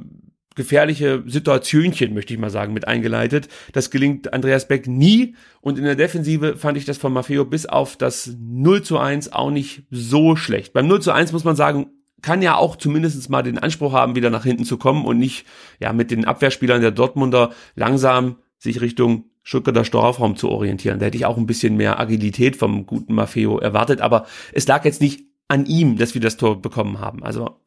gefährliche 0.56 1.24
Situationchen, 1.26 2.14
möchte 2.14 2.34
ich 2.34 2.40
mal 2.40 2.50
sagen, 2.50 2.74
mit 2.74 2.88
eingeleitet. 2.88 3.48
Das 3.72 3.90
gelingt 3.90 4.34
Andreas 4.34 4.68
Beck 4.68 4.88
nie. 4.88 5.36
Und 5.62 5.78
in 5.78 5.86
der 5.86 5.96
Defensive 5.96 6.58
fand 6.58 6.78
ich 6.78 6.86
das 6.86 6.98
von 6.98 7.14
Maffeo 7.14 7.46
bis 7.46 7.66
auf 7.66 7.96
das 7.96 8.36
0 8.40 8.84
zu 8.84 8.98
1 8.98 9.34
auch 9.34 9.52
nicht 9.52 9.84
so 9.90 10.36
schlecht. 10.36 10.74
Beim 10.74 10.88
0 10.88 11.02
zu 11.02 11.12
1 11.12 11.32
muss 11.32 11.44
man 11.44 11.56
sagen, 11.56 11.88
kann 12.22 12.42
ja 12.42 12.56
auch 12.56 12.78
zumindest 12.78 13.30
mal 13.30 13.44
den 13.44 13.60
Anspruch 13.60 13.94
haben, 13.94 14.16
wieder 14.16 14.30
nach 14.30 14.44
hinten 14.44 14.66
zu 14.66 14.78
kommen 14.78 15.06
und 15.06 15.20
nicht 15.20 15.46
ja 15.80 15.94
mit 15.94 16.10
den 16.10 16.26
Abwehrspielern 16.26 16.82
der 16.82 16.92
Dortmunder 16.92 17.52
langsam 17.76 18.38
sich 18.58 18.82
Richtung 18.82 19.26
Stuttgarter 19.44 19.84
Strafraum 19.84 20.38
zu 20.38 20.50
orientieren. 20.50 21.00
Da 21.00 21.08
hätte 21.08 21.18
ich 21.18 21.26
auch 21.26 21.38
ein 21.38 21.46
bisschen 21.46 21.76
mehr 21.76 22.00
Agilität 22.00 22.56
vom 22.56 22.86
guten 22.86 23.14
Maffeo 23.14 23.60
erwartet, 23.60 24.00
aber 24.00 24.26
es 24.54 24.66
lag 24.66 24.86
jetzt 24.86 25.02
nicht 25.02 25.26
an 25.50 25.66
ihm, 25.66 25.98
dass 25.98 26.14
wir 26.14 26.22
das 26.22 26.38
Tor 26.38 26.62
bekommen 26.62 27.00
haben. 27.00 27.24
Also 27.24 27.60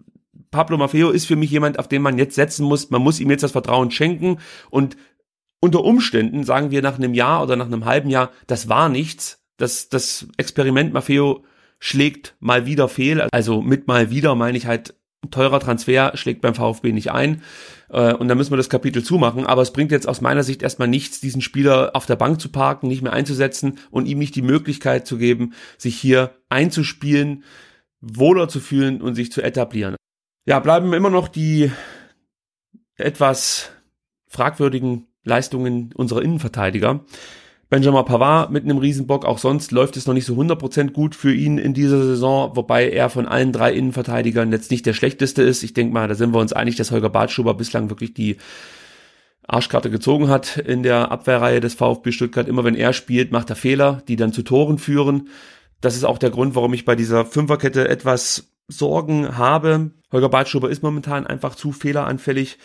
Pablo 0.56 0.78
Maffeo 0.78 1.10
ist 1.10 1.26
für 1.26 1.36
mich 1.36 1.50
jemand, 1.50 1.78
auf 1.78 1.86
den 1.86 2.00
man 2.00 2.16
jetzt 2.16 2.34
setzen 2.34 2.64
muss. 2.64 2.88
Man 2.88 3.02
muss 3.02 3.20
ihm 3.20 3.28
jetzt 3.28 3.42
das 3.42 3.52
Vertrauen 3.52 3.90
schenken 3.90 4.38
und 4.70 4.96
unter 5.60 5.84
Umständen 5.84 6.44
sagen 6.44 6.70
wir 6.70 6.80
nach 6.80 6.96
einem 6.96 7.12
Jahr 7.12 7.42
oder 7.42 7.56
nach 7.56 7.66
einem 7.66 7.84
halben 7.84 8.08
Jahr, 8.08 8.30
das 8.46 8.66
war 8.70 8.88
nichts. 8.88 9.44
Das, 9.58 9.90
das 9.90 10.28
Experiment 10.38 10.94
Maffeo 10.94 11.44
schlägt 11.78 12.36
mal 12.40 12.64
wieder 12.64 12.88
fehl. 12.88 13.20
Also 13.32 13.60
mit 13.60 13.86
mal 13.86 14.08
wieder 14.08 14.34
meine 14.34 14.56
ich 14.56 14.64
halt, 14.64 14.94
teurer 15.30 15.60
Transfer 15.60 16.12
schlägt 16.14 16.40
beim 16.40 16.54
VfB 16.54 16.92
nicht 16.92 17.10
ein. 17.10 17.42
Äh, 17.90 18.14
und 18.14 18.28
dann 18.28 18.38
müssen 18.38 18.52
wir 18.52 18.56
das 18.56 18.70
Kapitel 18.70 19.04
zumachen. 19.04 19.44
Aber 19.44 19.60
es 19.60 19.74
bringt 19.74 19.92
jetzt 19.92 20.08
aus 20.08 20.22
meiner 20.22 20.42
Sicht 20.42 20.62
erstmal 20.62 20.88
nichts, 20.88 21.20
diesen 21.20 21.42
Spieler 21.42 21.90
auf 21.92 22.06
der 22.06 22.16
Bank 22.16 22.40
zu 22.40 22.48
parken, 22.48 22.88
nicht 22.88 23.02
mehr 23.02 23.12
einzusetzen 23.12 23.78
und 23.90 24.06
ihm 24.06 24.18
nicht 24.18 24.36
die 24.36 24.42
Möglichkeit 24.42 25.06
zu 25.06 25.18
geben, 25.18 25.52
sich 25.76 25.98
hier 25.98 26.30
einzuspielen, 26.48 27.44
wohler 28.00 28.48
zu 28.48 28.60
fühlen 28.60 29.02
und 29.02 29.16
sich 29.16 29.30
zu 29.30 29.42
etablieren. 29.42 29.96
Ja, 30.48 30.60
bleiben 30.60 30.92
immer 30.92 31.10
noch 31.10 31.26
die 31.26 31.72
etwas 32.94 33.70
fragwürdigen 34.28 35.08
Leistungen 35.24 35.92
unserer 35.96 36.22
Innenverteidiger. 36.22 37.04
Benjamin 37.68 38.04
Pavard 38.04 38.52
mit 38.52 38.62
einem 38.62 38.78
Riesenbock, 38.78 39.24
auch 39.24 39.38
sonst 39.38 39.72
läuft 39.72 39.96
es 39.96 40.06
noch 40.06 40.14
nicht 40.14 40.24
so 40.24 40.34
100% 40.34 40.92
gut 40.92 41.16
für 41.16 41.34
ihn 41.34 41.58
in 41.58 41.74
dieser 41.74 42.00
Saison, 42.00 42.54
wobei 42.54 42.88
er 42.88 43.10
von 43.10 43.26
allen 43.26 43.50
drei 43.50 43.72
Innenverteidigern 43.72 44.52
jetzt 44.52 44.70
nicht 44.70 44.86
der 44.86 44.92
schlechteste 44.92 45.42
ist. 45.42 45.64
Ich 45.64 45.74
denke 45.74 45.92
mal, 45.92 46.06
da 46.06 46.14
sind 46.14 46.32
wir 46.32 46.38
uns 46.38 46.52
einig, 46.52 46.76
dass 46.76 46.92
Holger 46.92 47.10
Bartschuber 47.10 47.54
bislang 47.54 47.90
wirklich 47.90 48.14
die 48.14 48.36
Arschkarte 49.48 49.90
gezogen 49.90 50.28
hat 50.28 50.58
in 50.58 50.84
der 50.84 51.10
Abwehrreihe 51.10 51.58
des 51.58 51.74
VfB 51.74 52.12
Stuttgart. 52.12 52.46
Immer 52.46 52.62
wenn 52.62 52.76
er 52.76 52.92
spielt, 52.92 53.32
macht 53.32 53.50
er 53.50 53.56
Fehler, 53.56 54.00
die 54.06 54.14
dann 54.14 54.32
zu 54.32 54.42
Toren 54.42 54.78
führen. 54.78 55.28
Das 55.80 55.96
ist 55.96 56.04
auch 56.04 56.18
der 56.18 56.30
Grund, 56.30 56.54
warum 56.54 56.72
ich 56.72 56.84
bei 56.84 56.94
dieser 56.94 57.24
Fünferkette 57.24 57.88
etwas 57.88 58.55
Sorgen 58.68 59.36
habe. 59.36 59.90
Holger 60.12 60.28
Bartschuber 60.28 60.70
ist 60.70 60.82
momentan 60.82 61.26
einfach 61.26 61.54
zu 61.54 61.72
fehleranfällig. 61.72 62.58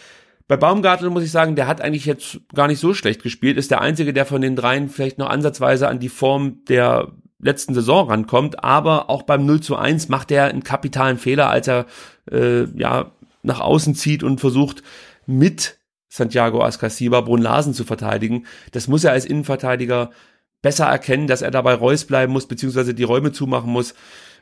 Bei 0.48 0.58
Baumgartel 0.58 1.10
muss 1.10 1.24
ich 1.24 1.32
sagen, 1.32 1.56
der 1.56 1.68
hat 1.68 1.82
eigentlich 1.82 2.06
jetzt 2.06 2.42
gar 2.54 2.68
nicht 2.68 2.80
so 2.80 2.94
schlecht 2.94 3.24
gespielt, 3.24 3.58
ist 3.58 3.72
der 3.72 3.82
einzige, 3.82 4.12
der 4.12 4.26
von 4.26 4.42
den 4.42 4.56
dreien 4.56 4.90
vielleicht 4.90 5.18
noch 5.18 5.30
ansatzweise 5.30 5.88
an 5.88 6.00
die 6.00 6.10
Form 6.10 6.66
der 6.68 7.14
letzten 7.40 7.74
Saison 7.74 8.10
rankommt, 8.10 8.64
aber 8.64 9.10
auch 9.10 9.24
beim 9.24 9.46
0 9.46 9.62
zu 9.62 9.76
1 9.76 10.10
macht 10.10 10.32
er 10.32 10.46
einen 10.46 10.64
kapitalen 10.64 11.18
Fehler, 11.18 11.50
als 11.50 11.68
er 11.68 11.86
äh, 12.30 12.66
ja 12.78 13.12
nach 13.44 13.60
außen 13.60 13.96
zieht 13.96 14.24
und 14.24 14.40
versucht 14.40 14.84
mit 15.26 15.80
Santiago 16.10 16.62
Ascasiba 16.62 17.22
Brun 17.22 17.42
Larsen 17.42 17.74
zu 17.74 17.86
verteidigen. 17.86 18.46
Das 18.72 18.88
muss 18.88 19.04
er 19.04 19.14
als 19.14 19.26
Innenverteidiger 19.26 20.12
besser 20.62 20.86
erkennen, 20.86 21.28
dass 21.28 21.42
er 21.42 21.52
dabei 21.52 21.74
Reus 21.74 22.06
bleiben 22.06 22.34
muss, 22.34 22.48
beziehungsweise 22.48 22.94
die 22.94 23.04
Räume 23.04 23.32
zumachen 23.32 23.72
muss. 23.72 23.96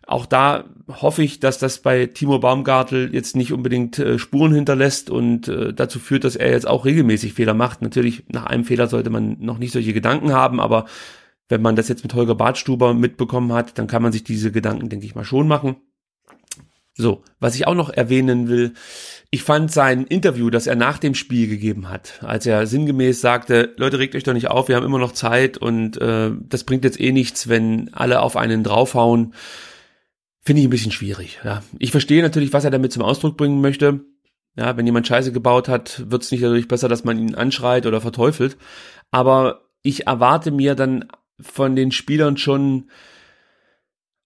Auch 0.08 0.26
da 0.26 0.66
hoffe 0.88 1.24
ich, 1.24 1.40
dass 1.40 1.60
das 1.60 1.80
bei 1.80 2.08
Timo 2.08 2.40
Baumgartel 2.40 3.14
jetzt 3.14 3.36
nicht 3.36 3.54
unbedingt 3.54 4.00
äh, 4.00 4.18
Spuren 4.18 4.54
hinterlässt 4.54 5.10
und 5.10 5.48
äh, 5.48 5.74
dazu 5.74 6.00
führt, 6.00 6.24
dass 6.24 6.36
er 6.36 6.50
jetzt 6.52 6.68
auch 6.68 6.86
regelmäßig 6.86 7.34
Fehler 7.34 7.54
macht. 7.54 7.82
Natürlich, 7.82 8.24
nach 8.28 8.46
einem 8.46 8.66
Fehler 8.66 8.88
sollte 8.88 9.12
man 9.12 9.38
noch 9.40 9.60
nicht 9.60 9.72
solche 9.72 9.94
Gedanken 9.94 10.34
haben, 10.34 10.60
aber 10.60 10.86
wenn 11.48 11.62
man 11.62 11.76
das 11.76 11.90
jetzt 11.90 12.04
mit 12.04 12.14
Holger 12.14 12.36
Bartstuber 12.36 12.94
mitbekommen 12.94 13.54
hat, 13.54 13.78
dann 13.78 13.88
kann 13.88 14.02
man 14.02 14.12
sich 14.12 14.24
diese 14.24 14.52
Gedanken, 14.52 14.90
denke 14.90 15.06
ich 15.06 15.16
mal, 15.16 15.26
schon 15.26 15.48
machen. 15.48 15.78
So, 16.96 17.24
was 17.40 17.56
ich 17.56 17.66
auch 17.66 17.76
noch 17.76 17.90
erwähnen 17.90 18.50
will, 18.50 18.74
ich 19.32 19.44
fand 19.44 19.72
sein 19.72 20.06
Interview, 20.06 20.50
das 20.50 20.68
er 20.68 20.76
nach 20.76 20.98
dem 20.98 21.16
Spiel 21.16 21.48
gegeben 21.48 21.88
hat, 21.88 22.20
als 22.24 22.46
er 22.46 22.68
sinngemäß 22.68 23.22
sagte, 23.22 23.74
Leute, 23.78 24.00
regt 24.00 24.16
euch 24.16 24.24
doch 24.24 24.34
nicht 24.34 24.50
auf, 24.50 24.68
wir 24.68 24.76
haben 24.76 24.86
immer 24.86 25.00
noch 25.00 25.14
Zeit 25.14 25.58
und 25.58 26.00
äh, 26.02 26.32
das 26.42 26.66
bringt 26.66 26.84
jetzt 26.84 27.00
eh 27.00 27.14
nichts, 27.14 27.48
wenn 27.48 27.94
alle 27.94 28.22
auf 28.22 28.36
einen 28.36 28.66
draufhauen 28.66 29.34
finde 30.42 30.62
ich 30.62 30.68
ein 30.68 30.72
bisschen 30.72 30.92
schwierig. 30.92 31.40
Ja. 31.44 31.64
Ich 31.78 31.92
verstehe 31.92 32.22
natürlich, 32.22 32.54
was 32.54 32.66
er 32.66 32.72
damit 32.72 32.92
zum 32.92 33.04
Ausdruck 33.04 33.38
bringen 33.38 33.62
möchte. 33.62 34.02
Ja, 34.56 34.76
wenn 34.76 34.86
jemand 34.86 35.08
Scheiße 35.08 35.32
gebaut 35.32 35.68
hat, 35.68 36.04
wird 36.10 36.24
es 36.24 36.32
nicht 36.32 36.44
dadurch 36.44 36.68
besser, 36.68 36.90
dass 36.90 37.04
man 37.04 37.18
ihn 37.18 37.36
anschreit 37.36 37.86
oder 37.86 38.02
verteufelt. 38.02 38.58
Aber 39.12 39.70
ich 39.82 40.08
erwarte 40.08 40.52
mir 40.52 40.76
dann 40.76 41.06
von 41.40 41.76
den 41.76 41.92
Spielern 41.92 42.38
schon 42.38 42.90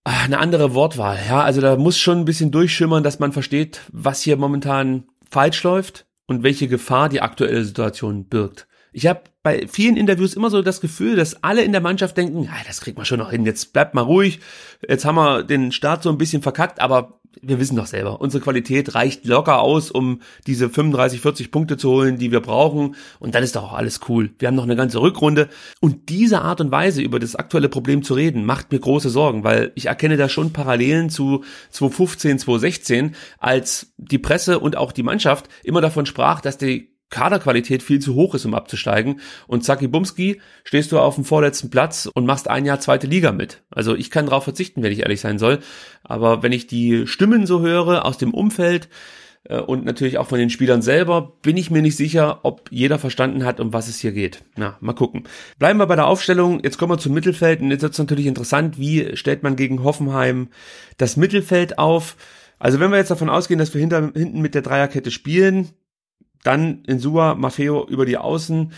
ah, 0.03 0.23
eine 0.23 0.39
andere 0.39 0.73
Wortwahl. 0.73 1.19
Ja, 1.27 1.41
also 1.41 1.61
da 1.61 1.75
muss 1.75 1.99
schon 1.99 2.19
ein 2.19 2.25
bisschen 2.25 2.51
durchschimmern, 2.51 3.03
dass 3.03 3.19
man 3.19 3.31
versteht, 3.31 3.81
was 3.91 4.21
hier 4.21 4.37
momentan 4.37 5.05
falsch 5.29 5.61
läuft 5.63 6.07
und 6.25 6.43
welche 6.43 6.67
Gefahr 6.67 7.09
die 7.09 7.21
aktuelle 7.21 7.63
Situation 7.63 8.27
birgt. 8.27 8.67
Ich 8.91 9.07
habe 9.07 9.23
bei 9.43 9.67
vielen 9.67 9.97
Interviews 9.97 10.33
immer 10.33 10.49
so 10.49 10.61
das 10.61 10.81
Gefühl, 10.81 11.17
dass 11.17 11.43
alle 11.43 11.63
in 11.63 11.73
der 11.73 11.81
Mannschaft 11.81 12.17
denken, 12.17 12.43
ja, 12.43 12.53
das 12.65 12.81
kriegt 12.81 12.97
man 12.97 13.05
schon 13.05 13.19
noch 13.19 13.31
hin, 13.31 13.45
jetzt 13.45 13.73
bleibt 13.73 13.93
mal 13.93 14.01
ruhig, 14.01 14.39
jetzt 14.87 15.03
haben 15.03 15.15
wir 15.15 15.43
den 15.43 15.73
Start 15.73 16.01
so 16.01 16.09
ein 16.09 16.17
bisschen 16.17 16.41
verkackt, 16.41 16.79
aber 16.79 17.19
wir 17.41 17.59
wissen 17.59 17.75
doch 17.75 17.85
selber, 17.85 18.21
unsere 18.21 18.43
Qualität 18.43 18.95
reicht 18.95 19.25
locker 19.25 19.59
aus, 19.59 19.91
um 19.91 20.21
diese 20.47 20.69
35, 20.69 21.19
40 21.19 21.51
Punkte 21.51 21.77
zu 21.77 21.89
holen, 21.89 22.17
die 22.17 22.31
wir 22.31 22.41
brauchen. 22.41 22.95
Und 23.19 23.35
dann 23.35 23.43
ist 23.43 23.55
doch 23.55 23.63
auch 23.63 23.73
alles 23.73 24.01
cool. 24.07 24.31
Wir 24.39 24.47
haben 24.47 24.55
noch 24.55 24.63
eine 24.63 24.75
ganze 24.75 25.01
Rückrunde. 25.01 25.49
Und 25.81 26.09
diese 26.09 26.41
Art 26.41 26.61
und 26.61 26.71
Weise, 26.71 27.01
über 27.01 27.19
das 27.19 27.35
aktuelle 27.35 27.69
Problem 27.69 28.03
zu 28.03 28.13
reden, 28.13 28.45
macht 28.45 28.71
mir 28.71 28.79
große 28.79 29.09
Sorgen, 29.09 29.43
weil 29.43 29.71
ich 29.75 29.87
erkenne 29.87 30.15
da 30.15 30.29
schon 30.29 30.53
Parallelen 30.53 31.09
zu 31.09 31.43
2015, 31.71 32.39
2016, 32.39 33.15
als 33.39 33.93
die 33.97 34.19
Presse 34.19 34.59
und 34.59 34.77
auch 34.77 34.91
die 34.91 35.03
Mannschaft 35.03 35.49
immer 35.63 35.81
davon 35.81 36.05
sprach, 36.05 36.39
dass 36.39 36.57
die 36.57 36.92
Kaderqualität 37.13 37.83
viel 37.83 37.99
zu 37.99 38.15
hoch 38.15 38.33
ist, 38.33 38.43
um 38.45 38.55
abzusteigen. 38.55 39.21
Und 39.45 39.63
Zaki 39.63 39.87
Bumski 39.87 40.41
stehst 40.63 40.91
du 40.91 40.97
auf 40.97 41.13
dem 41.13 41.25
vorletzten 41.25 41.69
Platz 41.69 42.09
und 42.11 42.25
machst 42.25 42.49
ein 42.49 42.65
Jahr 42.65 42.79
zweite 42.79 43.05
Liga 43.05 43.31
mit. 43.31 43.61
Also 43.69 43.95
ich 43.95 44.09
kann 44.09 44.25
darauf 44.25 44.43
verzichten, 44.43 44.81
wenn 44.81 44.91
ich 44.91 45.01
ehrlich 45.01 45.21
sein 45.21 45.37
soll. 45.37 45.59
Aber 46.03 46.41
wenn 46.41 46.51
ich 46.51 46.65
die 46.65 47.05
Stimmen 47.05 47.45
so 47.45 47.61
höre 47.61 48.03
aus 48.03 48.17
dem 48.17 48.33
Umfeld 48.33 48.89
äh, 49.43 49.59
und 49.59 49.85
natürlich 49.85 50.17
auch 50.17 50.27
von 50.27 50.39
den 50.39 50.49
Spielern 50.49 50.81
selber, 50.81 51.33
bin 51.43 51.55
ich 51.55 51.69
mir 51.69 51.83
nicht 51.83 51.97
sicher, 51.97 52.39
ob 52.41 52.71
jeder 52.71 52.97
verstanden 52.97 53.45
hat, 53.45 53.59
um 53.59 53.73
was 53.73 53.87
es 53.87 53.99
hier 53.99 54.11
geht. 54.11 54.43
Na, 54.55 54.77
mal 54.81 54.93
gucken. 54.93 55.25
Bleiben 55.59 55.77
wir 55.77 55.85
bei 55.85 55.95
der 55.95 56.07
Aufstellung. 56.07 56.61
Jetzt 56.63 56.79
kommen 56.79 56.93
wir 56.93 56.97
zum 56.97 57.13
Mittelfeld. 57.13 57.61
Und 57.61 57.69
jetzt 57.69 57.83
wird 57.83 57.93
es 57.93 57.99
natürlich 57.99 58.25
interessant, 58.25 58.79
wie 58.79 59.15
stellt 59.15 59.43
man 59.43 59.55
gegen 59.55 59.83
Hoffenheim 59.83 60.47
das 60.97 61.15
Mittelfeld 61.15 61.77
auf? 61.77 62.17
Also 62.57 62.79
wenn 62.79 62.89
wir 62.89 62.97
jetzt 62.97 63.11
davon 63.11 63.29
ausgehen, 63.29 63.59
dass 63.59 63.75
wir 63.75 63.81
hinter, 63.81 64.11
hinten 64.15 64.41
mit 64.41 64.55
der 64.55 64.63
Dreierkette 64.63 65.11
spielen, 65.11 65.73
dann 66.43 66.83
Insua, 66.85 67.35
Maffeo 67.35 67.85
über 67.87 68.05
die 68.05 68.17
Außen. 68.17 68.71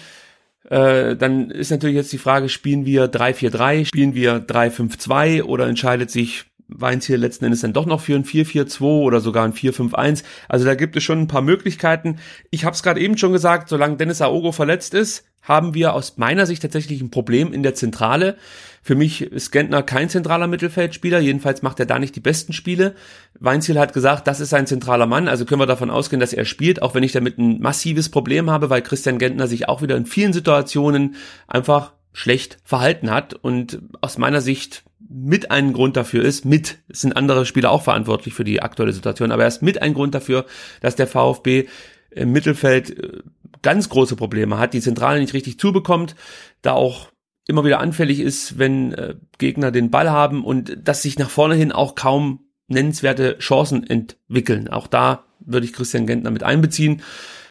Äh, 0.69 1.15
dann 1.15 1.51
ist 1.51 1.71
natürlich 1.71 1.95
jetzt 1.95 2.13
die 2.13 2.17
Frage, 2.17 2.49
spielen 2.49 2.85
wir 2.85 3.11
3-4-3, 3.11 3.85
spielen 3.85 4.15
wir 4.15 4.45
3-5-2 4.45 5.43
oder 5.43 5.67
entscheidet 5.67 6.09
sich 6.09 6.45
Weins 6.67 7.05
hier 7.05 7.17
letzten 7.17 7.45
Endes 7.45 7.61
dann 7.61 7.73
doch 7.73 7.85
noch 7.85 8.01
für 8.01 8.15
ein 8.15 8.25
4-4-2 8.25 8.81
oder 8.81 9.19
sogar 9.19 9.45
ein 9.45 9.53
4-5-1. 9.53 10.23
Also 10.49 10.65
da 10.65 10.75
gibt 10.75 10.95
es 10.95 11.03
schon 11.03 11.21
ein 11.21 11.27
paar 11.27 11.41
Möglichkeiten. 11.41 12.17
Ich 12.49 12.65
habe 12.65 12.75
es 12.75 12.83
gerade 12.83 12.99
eben 12.99 13.17
schon 13.17 13.33
gesagt, 13.33 13.69
solange 13.69 13.97
Dennis 13.97 14.21
Aogo 14.21 14.51
verletzt 14.51 14.93
ist, 14.93 15.25
haben 15.43 15.75
wir 15.75 15.93
aus 15.93 16.17
meiner 16.17 16.47
Sicht 16.47 16.63
tatsächlich 16.63 17.01
ein 17.01 17.11
Problem 17.11 17.53
in 17.53 17.61
der 17.61 17.75
Zentrale. 17.75 18.35
Für 18.81 18.95
mich 18.95 19.21
ist 19.21 19.51
Gentner 19.51 19.83
kein 19.83 20.09
zentraler 20.09 20.47
Mittelfeldspieler, 20.47 21.19
jedenfalls 21.19 21.61
macht 21.61 21.79
er 21.79 21.85
da 21.85 21.99
nicht 21.99 22.15
die 22.15 22.19
besten 22.19 22.51
Spiele. 22.51 22.95
Weinziel 23.39 23.79
hat 23.79 23.93
gesagt, 23.93 24.27
das 24.27 24.39
ist 24.39 24.53
ein 24.53 24.67
zentraler 24.67 25.05
Mann, 25.05 25.27
also 25.27 25.45
können 25.45 25.61
wir 25.61 25.67
davon 25.67 25.91
ausgehen, 25.91 26.19
dass 26.19 26.33
er 26.33 26.45
spielt, 26.45 26.81
auch 26.81 26.95
wenn 26.95 27.03
ich 27.03 27.11
damit 27.11 27.37
ein 27.37 27.61
massives 27.61 28.09
Problem 28.09 28.49
habe, 28.49 28.71
weil 28.71 28.81
Christian 28.81 29.19
Gentner 29.19 29.47
sich 29.47 29.69
auch 29.69 29.83
wieder 29.83 29.97
in 29.97 30.07
vielen 30.07 30.33
Situationen 30.33 31.15
einfach 31.47 31.93
schlecht 32.11 32.57
verhalten 32.63 33.11
hat 33.11 33.33
und 33.33 33.81
aus 34.01 34.17
meiner 34.17 34.41
Sicht 34.41 34.84
mit 34.99 35.51
ein 35.51 35.73
Grund 35.73 35.97
dafür 35.97 36.23
ist, 36.23 36.45
mit, 36.45 36.79
sind 36.89 37.15
andere 37.15 37.45
Spieler 37.45 37.71
auch 37.71 37.83
verantwortlich 37.83 38.33
für 38.33 38.43
die 38.43 38.61
aktuelle 38.61 38.93
Situation, 38.93 39.31
aber 39.31 39.43
er 39.43 39.47
ist 39.47 39.61
mit 39.61 39.81
ein 39.81 39.93
Grund 39.93 40.15
dafür, 40.15 40.45
dass 40.81 40.95
der 40.95 41.07
VfB 41.07 41.67
im 42.11 42.31
Mittelfeld 42.31 42.97
äh, 42.97 43.21
ganz 43.61 43.89
große 43.89 44.15
Probleme 44.15 44.57
hat, 44.57 44.73
die 44.73 44.81
Zentrale 44.81 45.19
nicht 45.19 45.33
richtig 45.33 45.59
zubekommt, 45.59 46.15
da 46.61 46.73
auch 46.73 47.09
immer 47.47 47.63
wieder 47.63 47.79
anfällig 47.79 48.19
ist, 48.19 48.57
wenn 48.57 48.93
äh, 48.93 49.15
Gegner 49.37 49.71
den 49.71 49.91
Ball 49.91 50.09
haben 50.09 50.43
und 50.43 50.77
dass 50.83 51.01
sich 51.01 51.19
nach 51.19 51.29
vorne 51.29 51.55
hin 51.55 51.71
auch 51.71 51.95
kaum 51.95 52.39
nennenswerte 52.67 53.37
Chancen 53.37 53.85
entwickeln. 53.85 54.67
Auch 54.67 54.87
da 54.87 55.25
würde 55.39 55.65
ich 55.65 55.73
Christian 55.73 56.07
Gentner 56.07 56.31
mit 56.31 56.43
einbeziehen. 56.43 57.01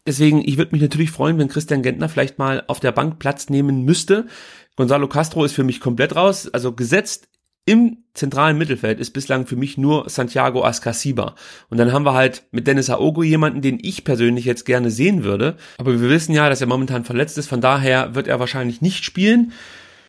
Deswegen, 0.07 0.47
ich 0.47 0.59
würde 0.59 0.73
mich 0.73 0.83
natürlich 0.83 1.11
freuen, 1.11 1.39
wenn 1.39 1.49
Christian 1.49 1.83
Gentner 1.83 2.09
vielleicht 2.09 2.39
mal 2.39 2.65
auf 2.67 2.81
der 2.81 2.93
Bank 2.93 3.19
Platz 3.19 3.49
nehmen 3.49 3.85
müsste. 3.85 4.27
Gonzalo 4.77 5.09
Castro 5.09 5.45
ist 5.45 5.53
für 5.53 5.65
mich 5.65 5.81
komplett 5.81 6.17
raus. 6.17 6.49
Also 6.53 6.73
gesetzt 6.73 7.29
im 7.67 7.99
zentralen 8.13 8.59
Mittelfeld 8.59 9.01
ist 9.01 9.13
bislang 9.13 9.47
für 9.47 9.57
mich 9.57 9.79
nur 9.79 10.09
Santiago 10.09 10.65
Ascasiba. 10.65 11.35
Und 11.69 11.79
dann 11.79 11.93
haben 11.93 12.05
wir 12.05 12.15
halt 12.15 12.45
mit 12.53 12.67
Dennis 12.67 12.91
Aogo 12.91 13.23
jemanden, 13.23 13.63
den 13.63 13.79
ich 13.83 14.05
persönlich 14.05 14.45
jetzt 14.45 14.65
gerne 14.65 14.91
sehen 14.91 15.25
würde. 15.25 15.57
Aber 15.79 16.01
wir 16.01 16.11
wissen 16.11 16.35
ja, 16.35 16.49
dass 16.49 16.61
er 16.61 16.67
momentan 16.67 17.05
verletzt 17.05 17.39
ist. 17.39 17.49
Von 17.49 17.61
daher 17.61 18.15
wird 18.15 18.29
er 18.29 18.39
wahrscheinlich 18.39 18.83
nicht 18.83 19.05
spielen. 19.05 19.53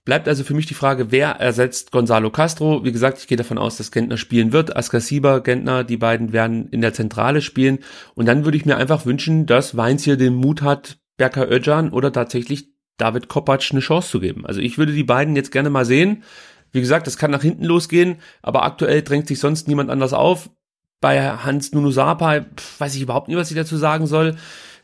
Bleibt 0.03 0.27
also 0.27 0.43
für 0.43 0.53
mich 0.53 0.67
die 0.67 0.75
Frage, 0.75 1.11
wer 1.11 1.31
ersetzt 1.31 1.91
Gonzalo 1.91 2.29
Castro? 2.29 2.83
Wie 2.83 2.91
gesagt, 2.91 3.17
ich 3.17 3.27
gehe 3.27 3.37
davon 3.37 3.57
aus, 3.57 3.77
dass 3.77 3.91
Gentner 3.91 4.17
spielen 4.17 4.53
wird. 4.53 4.75
Askasiba, 4.75 5.39
Gentner, 5.39 5.83
die 5.83 5.97
beiden 5.97 6.31
werden 6.31 6.67
in 6.69 6.81
der 6.81 6.93
Zentrale 6.93 7.41
spielen. 7.41 7.79
Und 8.13 8.27
dann 8.27 8.45
würde 8.45 8.57
ich 8.57 8.65
mir 8.65 8.77
einfach 8.77 9.07
wünschen, 9.07 9.47
dass 9.47 9.77
Weinz 9.77 10.03
hier 10.03 10.15
den 10.17 10.35
Mut 10.35 10.61
hat, 10.61 10.99
Berka 11.17 11.45
Öcan 11.45 11.89
oder 11.89 12.11
tatsächlich 12.11 12.69
David 12.97 13.29
Kopacz 13.29 13.71
eine 13.71 13.79
Chance 13.79 14.09
zu 14.09 14.19
geben. 14.19 14.45
Also 14.45 14.61
ich 14.61 14.77
würde 14.77 14.93
die 14.93 15.03
beiden 15.03 15.35
jetzt 15.35 15.51
gerne 15.51 15.71
mal 15.71 15.85
sehen. 15.85 16.23
Wie 16.75 16.81
gesagt, 16.81 17.07
das 17.07 17.15
kann 17.15 17.31
nach 17.31 17.41
hinten 17.41 17.63
losgehen, 17.63 18.17
aber 18.41 18.63
aktuell 18.63 19.01
drängt 19.01 19.29
sich 19.29 19.39
sonst 19.39 19.69
niemand 19.69 19.89
anders 19.89 20.11
auf. 20.11 20.49
Bei 20.99 21.31
Hans 21.31 21.71
Nunusapa 21.71 22.47
weiß 22.79 22.95
ich 22.95 23.01
überhaupt 23.01 23.29
nicht, 23.29 23.37
was 23.37 23.49
ich 23.49 23.55
dazu 23.55 23.77
sagen 23.77 24.07
soll. 24.07 24.35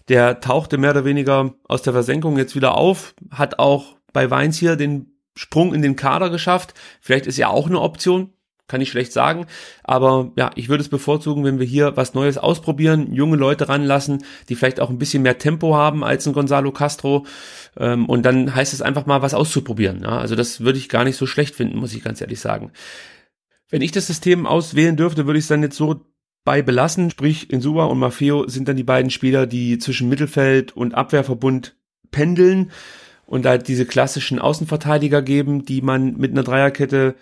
Der 0.07 0.39
tauchte 0.39 0.77
mehr 0.77 0.91
oder 0.91 1.03
weniger 1.03 1.53
aus 1.67 1.81
der 1.81 1.91
Versenkung 1.91 2.37
jetzt 2.37 2.55
wieder 2.55 2.75
auf, 2.75 3.13
hat 3.29 3.59
auch 3.59 3.97
bei 4.13 4.31
Weins 4.31 4.57
hier 4.57 4.77
den 4.77 5.17
Sprung 5.35 5.73
in 5.73 5.81
den 5.81 5.97
Kader 5.97 6.29
geschafft. 6.29 6.75
Vielleicht 7.01 7.27
ist 7.27 7.37
ja 7.37 7.49
auch 7.49 7.67
eine 7.67 7.81
Option, 7.81 8.31
kann 8.71 8.81
ich 8.81 8.89
schlecht 8.89 9.11
sagen. 9.11 9.45
Aber 9.83 10.31
ja, 10.37 10.49
ich 10.55 10.69
würde 10.69 10.81
es 10.81 10.89
bevorzugen, 10.89 11.43
wenn 11.43 11.59
wir 11.59 11.67
hier 11.67 11.97
was 11.97 12.13
Neues 12.13 12.37
ausprobieren, 12.37 13.13
junge 13.13 13.35
Leute 13.35 13.69
ranlassen, 13.69 14.23
die 14.49 14.55
vielleicht 14.55 14.79
auch 14.79 14.89
ein 14.89 14.97
bisschen 14.97 15.21
mehr 15.21 15.37
Tempo 15.37 15.75
haben 15.75 16.03
als 16.03 16.25
ein 16.25 16.33
Gonzalo 16.33 16.71
Castro. 16.71 17.25
Ähm, 17.77 18.07
und 18.07 18.23
dann 18.23 18.55
heißt 18.55 18.73
es 18.73 18.81
einfach 18.81 19.05
mal 19.05 19.21
was 19.21 19.33
auszuprobieren. 19.33 20.01
Ja, 20.03 20.17
also 20.17 20.35
das 20.35 20.61
würde 20.61 20.79
ich 20.79 20.89
gar 20.89 21.03
nicht 21.03 21.17
so 21.17 21.27
schlecht 21.27 21.55
finden, 21.55 21.77
muss 21.77 21.93
ich 21.93 22.03
ganz 22.03 22.21
ehrlich 22.21 22.39
sagen. 22.39 22.71
Wenn 23.69 23.81
ich 23.81 23.91
das 23.91 24.07
System 24.07 24.47
auswählen 24.47 24.97
dürfte, 24.97 25.27
würde 25.27 25.37
ich 25.37 25.45
es 25.45 25.49
dann 25.49 25.63
jetzt 25.63 25.77
so 25.77 26.05
bei 26.43 26.61
belassen. 26.61 27.09
Sprich, 27.09 27.51
Insua 27.51 27.85
und 27.85 27.99
Maffeo 27.99 28.47
sind 28.47 28.67
dann 28.67 28.77
die 28.77 28.83
beiden 28.83 29.11
Spieler, 29.11 29.45
die 29.47 29.77
zwischen 29.77 30.09
Mittelfeld 30.09 30.75
und 30.75 30.95
Abwehrverbund 30.95 31.75
pendeln 32.11 32.71
und 33.25 33.45
halt 33.45 33.67
diese 33.67 33.85
klassischen 33.85 34.39
Außenverteidiger 34.39 35.21
geben, 35.21 35.63
die 35.65 35.81
man 35.81 36.17
mit 36.17 36.31
einer 36.31 36.43
Dreierkette 36.43 37.15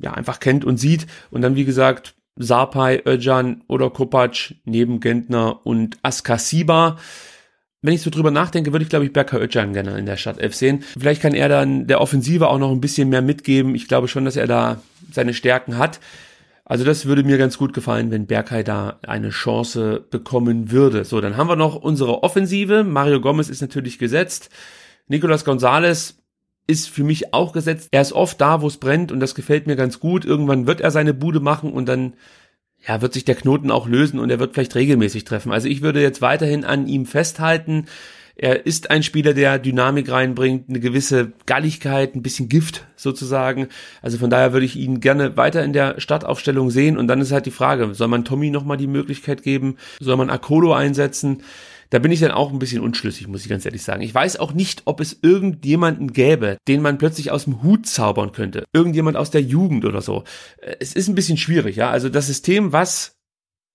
ja 0.00 0.12
einfach 0.12 0.40
kennt 0.40 0.64
und 0.64 0.78
sieht. 0.78 1.06
Und 1.30 1.42
dann, 1.42 1.56
wie 1.56 1.64
gesagt, 1.64 2.14
Sarpay, 2.36 3.02
Özcan 3.06 3.62
oder 3.66 3.90
Kopac 3.90 4.54
neben 4.64 5.00
Gentner 5.00 5.64
und 5.64 5.98
Askasiba. 6.02 6.98
Wenn 7.82 7.94
ich 7.94 8.02
so 8.02 8.10
drüber 8.10 8.30
nachdenke, 8.30 8.72
würde 8.72 8.82
ich, 8.82 8.88
glaube 8.88 9.04
ich, 9.04 9.12
Berka 9.12 9.38
Özcan 9.38 9.72
gerne 9.72 9.98
in 9.98 10.06
der 10.06 10.16
Stadt 10.16 10.38
F 10.38 10.54
sehen. 10.54 10.82
Vielleicht 10.98 11.22
kann 11.22 11.34
er 11.34 11.48
dann 11.48 11.86
der 11.86 12.00
Offensive 12.00 12.48
auch 12.48 12.58
noch 12.58 12.70
ein 12.70 12.80
bisschen 12.80 13.08
mehr 13.08 13.22
mitgeben. 13.22 13.74
Ich 13.74 13.88
glaube 13.88 14.08
schon, 14.08 14.24
dass 14.24 14.36
er 14.36 14.46
da 14.46 14.80
seine 15.12 15.34
Stärken 15.34 15.78
hat. 15.78 16.00
Also 16.64 16.84
das 16.84 17.06
würde 17.06 17.22
mir 17.22 17.38
ganz 17.38 17.58
gut 17.58 17.72
gefallen, 17.72 18.10
wenn 18.10 18.26
Berkay 18.26 18.64
da 18.64 18.98
eine 19.06 19.30
Chance 19.30 20.04
bekommen 20.10 20.72
würde. 20.72 21.04
So, 21.04 21.20
dann 21.20 21.36
haben 21.36 21.48
wir 21.48 21.54
noch 21.54 21.76
unsere 21.76 22.24
Offensive. 22.24 22.82
Mario 22.82 23.20
Gomez 23.20 23.48
ist 23.48 23.60
natürlich 23.60 23.98
gesetzt. 23.98 24.50
Nicolas 25.06 25.44
Gonzalez 25.44 26.16
ist 26.66 26.88
für 26.88 27.04
mich 27.04 27.32
auch 27.32 27.52
gesetzt. 27.52 27.88
Er 27.92 28.02
ist 28.02 28.12
oft 28.12 28.40
da, 28.40 28.60
wo 28.60 28.66
es 28.66 28.78
brennt 28.78 29.12
und 29.12 29.20
das 29.20 29.34
gefällt 29.34 29.66
mir 29.66 29.76
ganz 29.76 30.00
gut. 30.00 30.24
Irgendwann 30.24 30.66
wird 30.66 30.80
er 30.80 30.90
seine 30.90 31.14
Bude 31.14 31.40
machen 31.40 31.72
und 31.72 31.86
dann 31.86 32.14
ja, 32.86 33.00
wird 33.02 33.12
sich 33.12 33.24
der 33.24 33.34
Knoten 33.34 33.70
auch 33.70 33.88
lösen 33.88 34.18
und 34.18 34.30
er 34.30 34.38
wird 34.38 34.54
vielleicht 34.54 34.74
regelmäßig 34.74 35.24
treffen. 35.24 35.52
Also 35.52 35.68
ich 35.68 35.82
würde 35.82 36.00
jetzt 36.00 36.22
weiterhin 36.22 36.64
an 36.64 36.86
ihm 36.86 37.06
festhalten. 37.06 37.86
Er 38.38 38.66
ist 38.66 38.90
ein 38.90 39.02
Spieler, 39.02 39.32
der 39.32 39.58
Dynamik 39.58 40.10
reinbringt, 40.10 40.68
eine 40.68 40.78
gewisse 40.78 41.32
Galligkeit, 41.46 42.14
ein 42.14 42.22
bisschen 42.22 42.48
Gift 42.50 42.86
sozusagen. 42.94 43.68
Also 44.02 44.18
von 44.18 44.28
daher 44.28 44.52
würde 44.52 44.66
ich 44.66 44.76
ihn 44.76 45.00
gerne 45.00 45.36
weiter 45.38 45.64
in 45.64 45.72
der 45.72 46.00
Startaufstellung 46.00 46.70
sehen. 46.70 46.98
Und 46.98 47.08
dann 47.08 47.20
ist 47.20 47.32
halt 47.32 47.46
die 47.46 47.50
Frage, 47.50 47.94
soll 47.94 48.08
man 48.08 48.26
Tommy 48.26 48.50
nochmal 48.50 48.76
die 48.76 48.86
Möglichkeit 48.86 49.42
geben? 49.42 49.76
Soll 50.00 50.16
man 50.16 50.30
Akolo 50.30 50.74
einsetzen? 50.74 51.42
da 51.90 51.98
bin 51.98 52.10
ich 52.10 52.20
dann 52.20 52.30
auch 52.30 52.52
ein 52.52 52.58
bisschen 52.58 52.82
unschlüssig, 52.82 53.28
muss 53.28 53.42
ich 53.42 53.48
ganz 53.48 53.64
ehrlich 53.64 53.82
sagen. 53.82 54.02
Ich 54.02 54.14
weiß 54.14 54.38
auch 54.38 54.52
nicht, 54.52 54.82
ob 54.86 55.00
es 55.00 55.18
irgendjemanden 55.22 56.12
gäbe, 56.12 56.58
den 56.66 56.82
man 56.82 56.98
plötzlich 56.98 57.30
aus 57.30 57.44
dem 57.44 57.62
Hut 57.62 57.86
zaubern 57.86 58.32
könnte. 58.32 58.64
Irgendjemand 58.72 59.16
aus 59.16 59.30
der 59.30 59.42
Jugend 59.42 59.84
oder 59.84 60.02
so. 60.02 60.24
Es 60.80 60.94
ist 60.94 61.08
ein 61.08 61.14
bisschen 61.14 61.36
schwierig, 61.36 61.76
ja. 61.76 61.90
Also 61.90 62.08
das 62.08 62.26
System, 62.26 62.72
was 62.72 63.16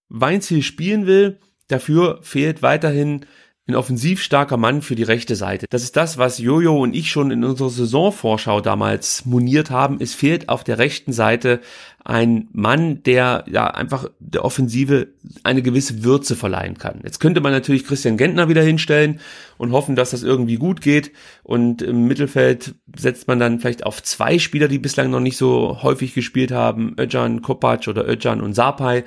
Weinziel 0.10 0.62
spielen 0.62 1.06
will, 1.06 1.40
dafür 1.68 2.20
fehlt 2.22 2.62
weiterhin 2.62 3.26
ein 3.72 3.76
offensiv 3.76 4.22
starker 4.22 4.58
Mann 4.58 4.82
für 4.82 4.96
die 4.96 5.04
rechte 5.04 5.36
Seite. 5.36 5.66
Das 5.70 5.84
ist 5.84 5.96
das, 5.96 6.18
was 6.18 6.38
Jojo 6.38 6.78
und 6.78 6.96
ich 6.96 7.10
schon 7.10 7.32
in 7.32 7.44
unserer 7.44 7.70
Saisonvorschau 7.70 8.62
damals 8.62 9.26
moniert 9.26 9.72
haben. 9.72 9.98
Es 10.00 10.14
fehlt 10.14 10.50
auf 10.50 10.64
der 10.64 10.78
rechten 10.78 11.14
Seite 11.14 11.62
ein 12.04 12.50
Mann, 12.52 13.04
der 13.04 13.46
ja 13.48 13.68
einfach 13.68 14.10
der 14.20 14.44
Offensive 14.44 15.10
eine 15.44 15.62
gewisse 15.62 16.04
Würze 16.04 16.36
verleihen 16.36 16.78
kann. 16.78 17.02
Jetzt 17.04 17.20
könnte 17.20 17.42
man 17.42 17.52
natürlich 17.52 17.86
Christian 17.86 18.18
Gentner 18.18 18.50
wieder 18.50 18.64
hinstellen 18.64 19.20
und 19.58 19.72
hoffen, 19.72 19.96
dass 19.96 20.12
das 20.12 20.24
irgendwie 20.24 20.56
gut 20.56 20.82
geht. 20.82 21.12
Und 21.44 21.82
im 21.82 22.08
Mittelfeld 22.08 22.76
setzt 22.96 23.28
man 23.28 23.40
dann 23.40 23.60
vielleicht 23.60 23.86
auf 23.86 24.02
zwei 24.04 24.40
Spieler, 24.40 24.68
die 24.68 24.80
bislang 24.80 25.12
noch 25.12 25.20
nicht 25.20 25.38
so 25.38 25.84
häufig 25.84 26.14
gespielt 26.14 26.52
haben, 26.52 26.96
Öcan 26.98 27.42
Kopac 27.42 27.88
oder 27.88 28.08
Öcan 28.08 28.42
und 28.42 28.54
Sapai. 28.54 29.04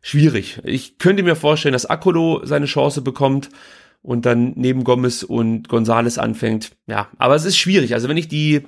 Schwierig. 0.00 0.60
Ich 0.64 0.98
könnte 0.98 1.22
mir 1.22 1.36
vorstellen, 1.36 1.74
dass 1.74 1.86
Akolo 1.86 2.40
seine 2.44 2.66
Chance 2.66 3.02
bekommt 3.02 3.50
und 4.02 4.26
dann 4.26 4.52
neben 4.56 4.84
Gomez 4.84 5.22
und 5.22 5.68
Gonzales 5.68 6.18
anfängt. 6.18 6.72
Ja, 6.86 7.08
aber 7.18 7.34
es 7.34 7.44
ist 7.44 7.56
schwierig. 7.56 7.94
Also 7.94 8.08
wenn 8.08 8.16
ich 8.16 8.28
die 8.28 8.62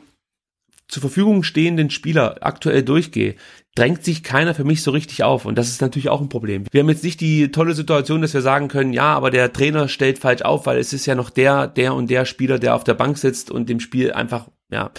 zur 0.88 1.01
Verfügung 1.01 1.42
stehenden 1.42 1.90
Spieler 1.90 2.37
aktuell 2.40 2.83
durchgehe, 2.83 3.35
drängt 3.75 4.05
sich 4.05 4.23
keiner 4.23 4.55
für 4.55 4.64
mich 4.64 4.83
so 4.83 4.92
richtig 4.92 5.25
auf. 5.25 5.44
Und 5.47 5.57
das 5.57 5.68
ist 5.68 5.81
natürlich 5.81 6.09
auch 6.09 6.20
ein 6.20 6.29
Problem. 6.29 6.64
Wir 6.70 6.81
haben 6.81 6.88
jetzt 6.88 7.03
nicht 7.03 7.20
die 7.20 7.51
tolle 7.51 7.75
Situation, 7.75 8.23
dass 8.23 8.35
wir 8.35 8.42
sagen 8.42 8.68
können, 8.68 8.92
ja, 8.92 9.14
aber 9.14 9.31
der 9.31 9.53
Trainer 9.53 9.88
stellt 9.88 10.18
falsch 10.18 10.42
auf, 10.42 10.66
weil 10.66 10.79
es 10.79 10.92
ist 10.92 11.07
ja 11.07 11.14
noch 11.14 11.31
der, 11.31 11.66
der 11.66 11.94
und 11.94 12.11
der 12.11 12.25
Spieler, 12.27 12.59
der 12.59 12.77
auf 12.77 12.85
der 12.85 12.94
Bank 12.94 13.18
sitzt 13.18 13.51
und 13.51 13.68
dem 13.68 13.81
Spiel 13.81 14.12
einfach, 14.12 14.49
ja, 14.70 14.92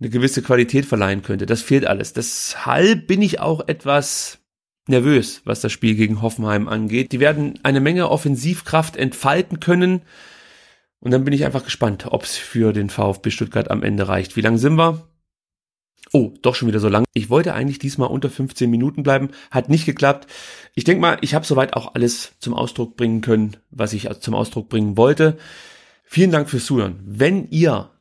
eine 0.00 0.10
gewisse 0.10 0.42
Qualität 0.42 0.84
verleihen 0.84 1.22
könnte. 1.22 1.46
Das 1.46 1.62
fehlt 1.62 1.86
alles. 1.86 2.12
Deshalb 2.12 3.06
bin 3.06 3.22
ich 3.22 3.38
auch 3.38 3.68
etwas 3.68 4.41
nervös, 4.88 5.42
was 5.44 5.60
das 5.60 5.72
Spiel 5.72 5.94
gegen 5.94 6.22
Hoffenheim 6.22 6.68
angeht. 6.68 7.12
Die 7.12 7.20
werden 7.20 7.58
eine 7.62 7.80
Menge 7.80 8.08
Offensivkraft 8.08 8.96
entfalten 8.96 9.60
können. 9.60 10.02
Und 11.00 11.10
dann 11.10 11.24
bin 11.24 11.34
ich 11.34 11.44
einfach 11.44 11.64
gespannt, 11.64 12.06
ob 12.10 12.24
es 12.24 12.36
für 12.36 12.72
den 12.72 12.90
VfB 12.90 13.30
Stuttgart 13.30 13.70
am 13.70 13.82
Ende 13.82 14.08
reicht. 14.08 14.36
Wie 14.36 14.40
lang 14.40 14.58
sind 14.58 14.76
wir? 14.76 15.08
Oh, 16.12 16.32
doch 16.42 16.54
schon 16.54 16.68
wieder 16.68 16.80
so 16.80 16.88
lang. 16.88 17.04
Ich 17.14 17.30
wollte 17.30 17.54
eigentlich 17.54 17.78
diesmal 17.78 18.10
unter 18.10 18.28
15 18.28 18.68
Minuten 18.68 19.02
bleiben, 19.02 19.30
hat 19.50 19.68
nicht 19.68 19.86
geklappt. 19.86 20.30
Ich 20.74 20.84
denke 20.84 21.00
mal, 21.00 21.18
ich 21.22 21.34
habe 21.34 21.46
soweit 21.46 21.74
auch 21.74 21.94
alles 21.94 22.34
zum 22.38 22.52
Ausdruck 22.52 22.96
bringen 22.96 23.22
können, 23.22 23.56
was 23.70 23.94
ich 23.94 24.08
zum 24.20 24.34
Ausdruck 24.34 24.68
bringen 24.68 24.96
wollte. 24.96 25.38
Vielen 26.04 26.30
Dank 26.30 26.50
fürs 26.50 26.66
Zuhören. 26.66 27.00
Wenn 27.06 27.48
ihr 27.48 27.91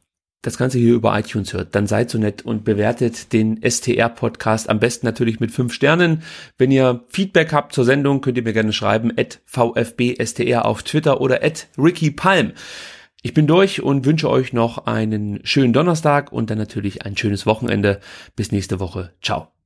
das 0.41 0.57
Ganze 0.57 0.79
hier 0.79 0.93
über 0.93 1.17
iTunes 1.17 1.53
hört, 1.53 1.75
dann 1.75 1.87
seid 1.87 2.09
so 2.09 2.17
nett 2.17 2.43
und 2.43 2.63
bewertet 2.63 3.31
den 3.31 3.61
STR-Podcast 3.61 4.69
am 4.69 4.79
besten 4.79 5.05
natürlich 5.05 5.39
mit 5.39 5.51
fünf 5.51 5.73
Sternen. 5.73 6.23
Wenn 6.57 6.71
ihr 6.71 7.03
Feedback 7.09 7.53
habt 7.53 7.73
zur 7.73 7.85
Sendung, 7.85 8.21
könnt 8.21 8.37
ihr 8.37 8.43
mir 8.43 8.53
gerne 8.53 8.73
schreiben, 8.73 9.11
at 9.17 9.39
VfBSTR 9.45 10.65
auf 10.65 10.83
Twitter 10.83 11.21
oder 11.21 11.43
at 11.43 11.67
Ricky 11.77 12.11
Palm. 12.11 12.53
Ich 13.21 13.35
bin 13.35 13.45
durch 13.45 13.83
und 13.83 14.05
wünsche 14.05 14.29
euch 14.29 14.51
noch 14.51 14.87
einen 14.87 15.41
schönen 15.43 15.73
Donnerstag 15.73 16.31
und 16.31 16.49
dann 16.49 16.57
natürlich 16.57 17.05
ein 17.05 17.15
schönes 17.15 17.45
Wochenende. 17.45 17.99
Bis 18.35 18.51
nächste 18.51 18.79
Woche. 18.79 19.13
Ciao. 19.21 19.60